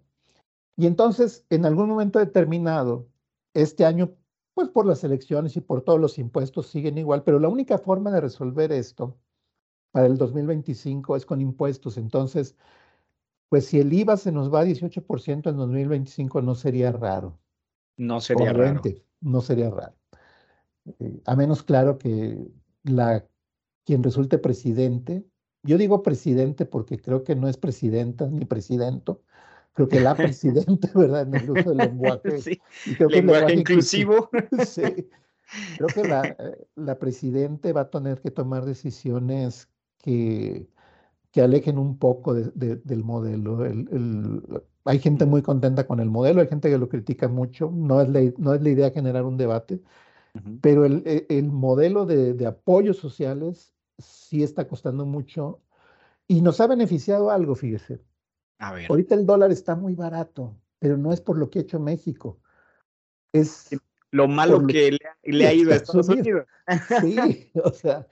[0.76, 3.08] Y entonces, en algún momento determinado,
[3.54, 4.14] este año,
[4.54, 8.10] pues por las elecciones y por todos los impuestos siguen igual, pero la única forma
[8.10, 9.18] de resolver esto
[9.90, 11.96] para el 2025 es con impuestos.
[11.96, 12.56] Entonces,
[13.48, 17.38] pues si el IVA se nos va a 18% en 2025, no sería raro.
[17.96, 18.82] No sería raro.
[19.20, 19.94] No sería raro.
[21.00, 22.38] Eh, a menos claro que
[22.84, 23.26] la,
[23.84, 25.24] quien resulte presidente,
[25.62, 29.16] yo digo presidente porque creo que no es presidenta ni presidente,
[29.72, 31.22] creo que la presidenta, ¿verdad?
[31.22, 32.40] En el uso del lenguaje.
[32.40, 32.60] Sí,
[33.08, 34.30] lenguaje, inclusivo.
[34.66, 35.08] sí.
[35.78, 39.68] Creo que la, eh, la presidenta va a tener que tomar decisiones
[39.98, 40.68] que,
[41.30, 43.64] que alejen un poco del modelo.
[43.64, 48.00] El, hay gente muy contenta con el modelo, hay gente que lo critica mucho, no
[48.00, 49.80] es la, no es la idea generar un debate,
[50.60, 55.60] pero el, e, el modelo de, de, apoyos sociales sí está costando mucho
[56.26, 58.00] y nos ha beneficiado algo, fíjese.
[58.58, 62.40] Ahorita el dólar está muy barato, pero no es por lo que ha hecho México.
[63.32, 63.70] Es
[64.10, 66.46] lo malo que, le, ha ido a Estados Unidos.
[67.00, 68.06] Sí, o sea,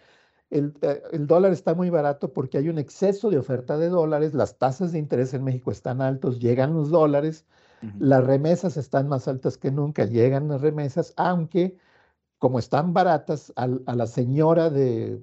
[0.50, 4.34] el, eh, el, dólar está muy barato porque hay un exceso de oferta de dólares,
[4.34, 7.46] las tasas de interés en México están altos, llegan los dólares,
[7.98, 11.76] las remesas están más altas que nunca, llegan las remesas, aunque
[12.38, 15.20] como están baratas, a, a la señora de,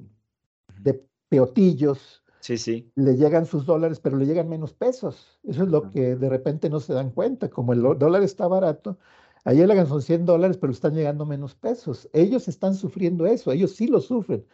[0.82, 2.92] de peotillos, Sí, sí.
[2.96, 5.40] Le llegan sus dólares, pero le llegan menos pesos.
[5.44, 7.50] Eso es lo que de repente no se dan cuenta.
[7.50, 8.98] Como el dólar está barato,
[9.46, 12.10] a ella son 100 dólares, pero están llegando menos pesos.
[12.12, 14.46] Ellos están sufriendo eso, ellos sí lo sufren.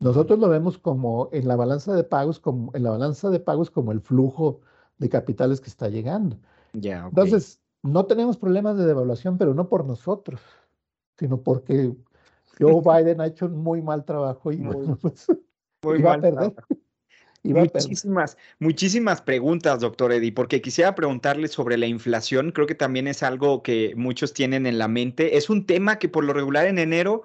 [0.00, 3.70] Nosotros lo vemos como en la balanza de pagos, como en la balanza de pagos
[3.70, 4.60] como el flujo
[4.98, 6.38] de capitales que está llegando.
[6.72, 10.40] Ya, Entonces, no tenemos problemas de devaluación, pero no por nosotros,
[11.16, 11.94] sino porque
[12.58, 14.58] Joe Biden ha hecho un muy mal trabajo y,
[15.80, 16.54] pues, va a perder.
[17.44, 22.50] Muchísimas, muchísimas preguntas, doctor Eddie, porque quisiera preguntarle sobre la inflación.
[22.50, 25.36] Creo que también es algo que muchos tienen en la mente.
[25.36, 27.22] Es un tema que por lo regular en enero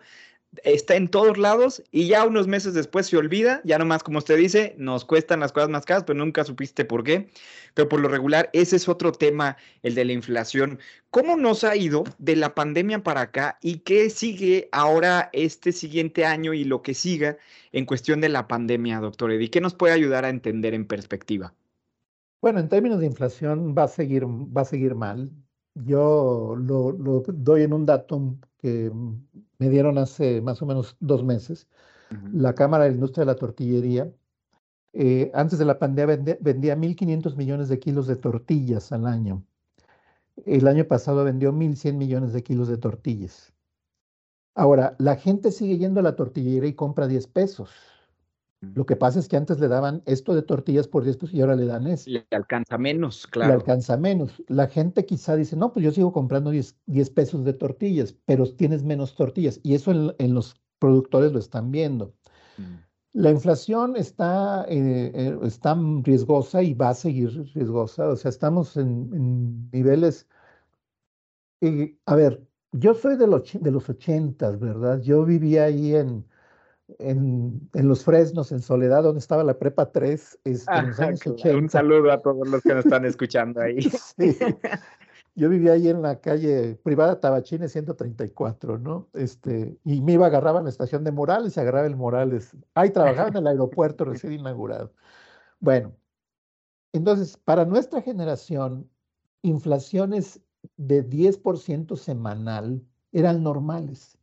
[0.63, 4.37] está en todos lados y ya unos meses después se olvida, ya nomás como usted
[4.37, 7.29] dice, nos cuestan las cosas más caras, pero nunca supiste por qué.
[7.73, 10.79] Pero por lo regular, ese es otro tema, el de la inflación.
[11.09, 16.25] ¿Cómo nos ha ido de la pandemia para acá y qué sigue ahora este siguiente
[16.25, 17.37] año y lo que siga
[17.71, 19.49] en cuestión de la pandemia, doctor Eddie?
[19.49, 21.53] ¿Qué nos puede ayudar a entender en perspectiva?
[22.41, 25.31] Bueno, en términos de inflación va a seguir, va a seguir mal.
[25.75, 28.91] Yo lo, lo doy en un dato que
[29.57, 31.67] me dieron hace más o menos dos meses.
[32.31, 34.13] La Cámara de la Industria de la Tortillería,
[34.93, 39.43] eh, antes de la pandemia vendía, 1.500 millones de kilos de tortillas al año.
[40.45, 43.53] El año pasado vendió 1.100 millones de kilos de tortillas.
[44.55, 47.71] Ahora, la gente sigue yendo a la tortillería y compra 10 pesos.
[48.75, 51.41] Lo que pasa es que antes le daban esto de tortillas por 10 pesos y
[51.41, 52.09] ahora le dan eso.
[52.09, 53.49] Le alcanza menos, claro.
[53.49, 54.41] Le alcanza menos.
[54.47, 56.75] La gente quizá dice, no, pues yo sigo comprando 10,
[57.11, 59.59] pesos de tortillas, pero tienes menos tortillas.
[59.63, 62.13] Y eso en, los productores lo están viendo.
[62.57, 62.75] Mm.
[63.13, 68.07] La inflación está, eh, eh, está riesgosa y va a seguir riesgosa.
[68.07, 70.27] O sea, estamos en, niveles...
[71.61, 72.41] Eh, a ver,
[72.71, 74.99] yo soy de los, de los 80, ¿verdad?
[75.01, 76.25] Yo vivía ahí en
[76.99, 81.25] en, en, Los Fresnos, en Soledad, donde estaba la Prepa 3, este, en los años
[81.25, 81.57] 80.
[81.57, 83.79] Un saludo a todos los que nos están escuchando ahí.
[85.35, 89.09] Yo vivía ahí en la calle privada Tabachines 134, ¿no?
[89.13, 92.55] Este, y me iba, agarraba en la estación de Morales y agarraba el Morales.
[92.75, 94.93] Ahí trabajaba en el aeropuerto recién inaugurado.
[95.59, 95.95] Bueno,
[96.91, 98.87] entonces, para nuestra generación,
[99.41, 100.39] inflaciones
[100.77, 104.19] de 10% semanal eran normales.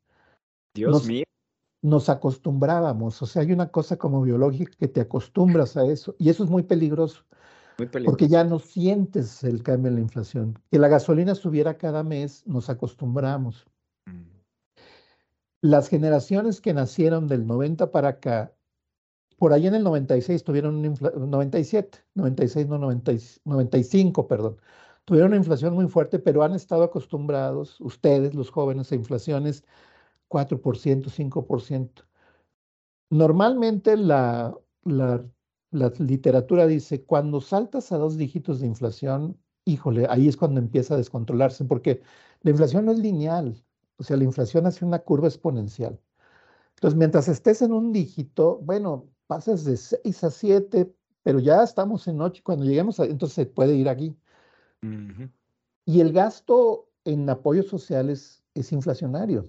[0.74, 1.24] Dios mío
[1.82, 6.28] nos acostumbrábamos, o sea, hay una cosa como biológica que te acostumbras a eso y
[6.28, 7.24] eso es muy peligroso.
[8.04, 10.58] porque ya no sientes el cambio en la inflación.
[10.70, 13.66] Que la gasolina subiera cada mes, nos acostumbramos.
[14.04, 14.24] Mm.
[15.62, 18.52] Las generaciones que nacieron del 90 para acá,
[19.38, 24.58] por ahí en el 96 tuvieron inflación, 97, 96, no 95, perdón,
[25.06, 29.64] tuvieron una inflación muy fuerte, pero han estado acostumbrados, ustedes, los jóvenes, a inflaciones
[30.30, 32.06] 4%, 5%.
[33.10, 35.24] Normalmente la, la
[35.70, 40.94] la literatura dice, cuando saltas a dos dígitos de inflación, híjole, ahí es cuando empieza
[40.94, 42.02] a descontrolarse, porque
[42.42, 43.62] la inflación no es lineal,
[43.96, 46.00] o sea, la inflación hace una curva exponencial.
[46.74, 52.08] Entonces, mientras estés en un dígito, bueno, pasas de 6 a 7, pero ya estamos
[52.08, 54.16] en 8, cuando lleguemos a, entonces se puede ir aquí.
[55.84, 59.44] Y el gasto en apoyos sociales es inflacionario.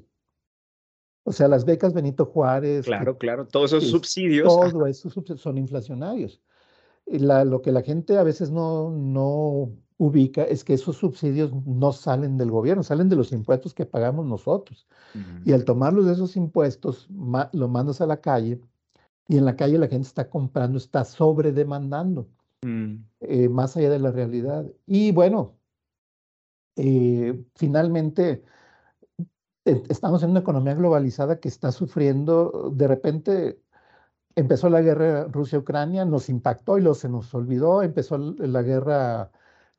[1.23, 2.85] O sea, las becas Benito Juárez.
[2.85, 4.47] Claro, claro, todos esos subsidios.
[4.47, 6.41] Todo esos subsidios son inflacionarios.
[7.05, 12.37] lo que la gente a veces no, no ubica es que esos subsidios no salen
[12.37, 14.87] del gobierno, salen de los impuestos que pagamos nosotros.
[15.45, 17.07] Y al tomarlos de esos impuestos,
[17.51, 18.59] lo mandas a la calle
[19.27, 22.27] y en la calle la gente está comprando, está sobredemandando,
[22.63, 22.95] mm.
[23.19, 24.65] eh, más allá de la realidad.
[24.87, 25.55] Y bueno,
[26.75, 28.43] eh, finalmente
[29.65, 33.59] estamos en una economía globalizada que está sufriendo, de repente
[34.35, 39.31] empezó la guerra Rusia-Ucrania, nos impactó y luego se nos olvidó, empezó la guerra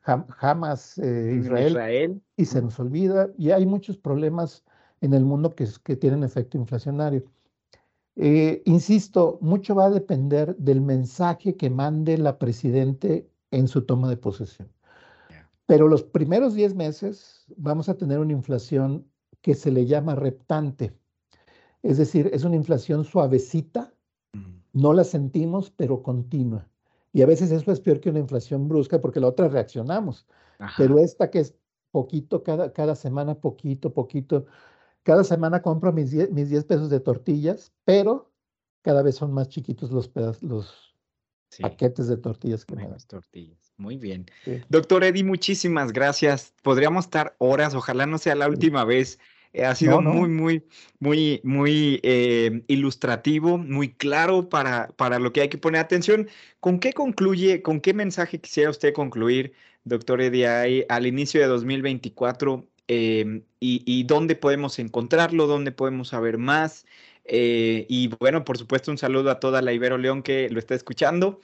[0.05, 4.65] Hamas-Israel eh, y se nos olvida, y hay muchos problemas
[5.01, 7.25] en el mundo que, que tienen efecto inflacionario.
[8.17, 14.09] Eh, insisto, mucho va a depender del mensaje que mande la presidente en su toma
[14.09, 14.71] de posesión.
[15.67, 19.07] Pero los primeros 10 meses vamos a tener una inflación
[19.43, 20.97] que se le llama reptante.
[21.83, 23.93] Es decir, es una inflación suavecita,
[24.73, 26.69] no la sentimos, pero continua.
[27.13, 30.27] Y a veces eso es peor que una inflación brusca porque la otra reaccionamos.
[30.79, 31.55] Pero esta que es
[31.91, 34.47] poquito, cada, cada semana poquito, poquito.
[35.03, 38.33] Cada semana compro mis 10, mis pesos de tortillas, pero
[38.83, 40.11] cada vez son más chiquitos los,
[40.43, 40.97] los
[41.61, 42.97] paquetes de tortillas que me dan.
[43.07, 43.73] tortillas.
[43.77, 44.27] Muy bien.
[44.69, 46.55] Doctor Eddie, muchísimas gracias.
[46.63, 49.19] Podríamos estar horas, ojalá no sea la última vez eh,
[49.61, 50.65] ha sido muy, muy,
[50.99, 56.29] muy, muy eh, ilustrativo, muy claro para, para lo que hay que poner atención.
[56.61, 59.53] ¿Con qué concluye, con qué mensaje quisiera usted concluir,
[59.85, 62.67] doctor Ediay, al inicio de 2024?
[62.89, 66.87] Em, y, dónde podemos encontrarlo, dónde podemos saber más.
[67.25, 70.75] Eh, y bueno, por supuesto, un saludo a toda la Ibero León que lo está
[70.75, 71.41] escuchando.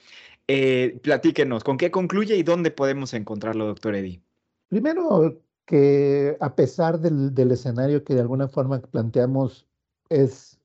[1.03, 4.21] platíquenos, ¿con qué concluye y dónde podemos encontrarlo, doctor Eddie?
[4.69, 9.67] Primero, que a pesar del, escenario que de alguna forma planteamos
[10.09, 10.59] es,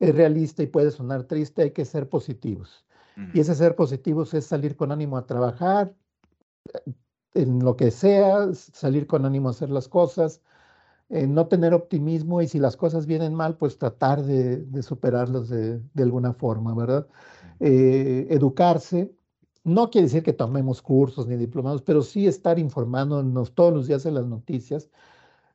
[0.00, 2.84] es, realista y puede sonar triste, hay que ser positivos.
[3.32, 5.94] Y ese ser positivos es salir con ánimo a trabajar,
[7.34, 10.40] en lo que sea, salir con ánimo a hacer las cosas,
[11.08, 15.48] eh, no tener optimismo y si las cosas vienen mal, pues tratar de, de superarlas
[15.48, 17.06] de, de, alguna forma, ¿verdad?
[17.60, 19.12] Eh, educarse,
[19.64, 24.06] no quiere decir que tomemos cursos ni diplomados, pero sí estar informándonos todos los días
[24.06, 24.90] en las noticias.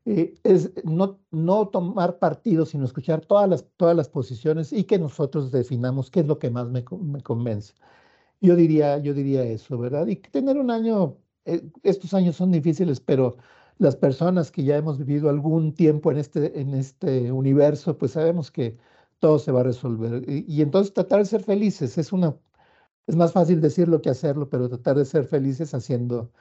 [0.06, 5.00] Eh, es no, no tomar partido, sino escuchar todas las, todas las posiciones y que
[5.00, 7.74] nosotros definamos qué es lo que más me, convence.
[8.42, 10.08] Yo diría, yo diría eso, ¿verdad?
[10.08, 13.38] Y tener un año, eh, estos años son difíciles, pero
[13.78, 18.52] las personas que ya hemos vivido algún tiempo en este, en este universo, pues sabemos
[18.52, 18.78] que
[19.20, 20.24] todo se va a resolver.
[20.28, 22.36] Y entonces tratar de ser felices es una
[23.08, 26.32] es más fácil decirlo que hacerlo, pero tratar de ser felices haciendo,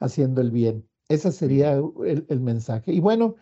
[0.00, 0.88] haciendo el bien.
[1.08, 2.92] Ese sería el, el mensaje.
[2.92, 3.36] Y bueno,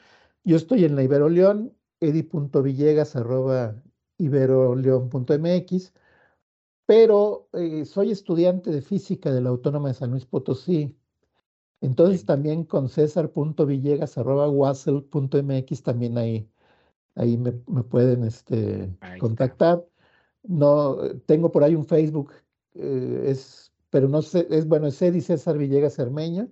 [0.45, 3.83] yo estoy en la Ibero León, edi.villegas arroba
[4.19, 5.93] iberoleón.mx,
[6.87, 10.97] pero eh, soy estudiante de física de la Autónoma de San Luis Potosí.
[11.81, 16.51] Entonces también con césar.villegas arroba mx también ahí,
[17.17, 19.85] ahí me, me pueden este, contactar.
[20.45, 20.97] No,
[21.27, 22.33] tengo por ahí un Facebook
[22.79, 26.49] eh, es, pero no sé, es bueno, es César Villegas Cermeño,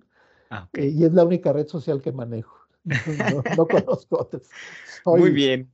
[0.49, 2.55] ah, eh, y es la única red social que manejo.
[3.57, 4.49] No, conozco otras.
[5.05, 5.71] Muy bien.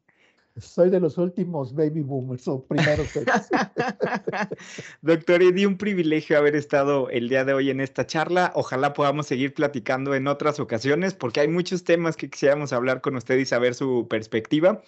[0.58, 3.08] Soy de los últimos baby boomers o primeros.
[5.02, 8.52] Doctor Eddie, un privilegio haber estado el día de hoy en esta charla.
[8.56, 13.16] Ojalá podamos seguir platicando en otras ocasiones porque hay muchos temas que quisiéramos hablar con
[13.16, 14.82] usted y saber su perspectiva.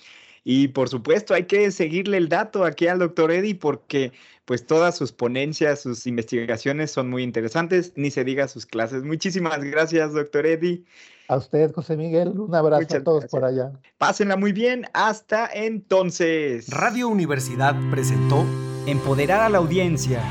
[0.44, 4.12] Y por supuesto, hay que seguirle el dato aquí al doctor Eddie porque
[4.46, 9.04] pues todas sus ponencias, sus investigaciones son muy interesantes, ni se diga sus clases.
[9.04, 10.84] Muchísimas gracias, doctor Eddie.
[11.30, 13.72] A usted, José Miguel, un abrazo a todos por allá.
[13.98, 16.70] Pásenla muy bien, hasta entonces.
[16.70, 18.46] Radio Universidad presentó
[18.86, 20.22] Empoderar a la audiencia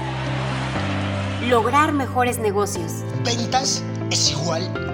[1.49, 3.03] Lograr mejores negocios.
[3.25, 4.92] Ventas es igual a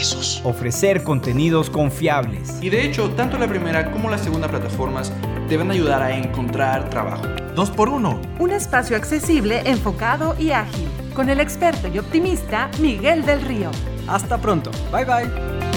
[0.00, 0.40] ingresos.
[0.44, 2.58] Ofrecer contenidos confiables.
[2.62, 5.12] Y de hecho, tanto la primera como la segunda plataformas
[5.48, 7.26] te van a ayudar a encontrar trabajo.
[7.54, 8.20] Dos por uno.
[8.38, 10.88] Un espacio accesible, enfocado y ágil.
[11.14, 13.70] Con el experto y optimista Miguel del Río.
[14.08, 14.70] Hasta pronto.
[14.92, 15.69] Bye bye.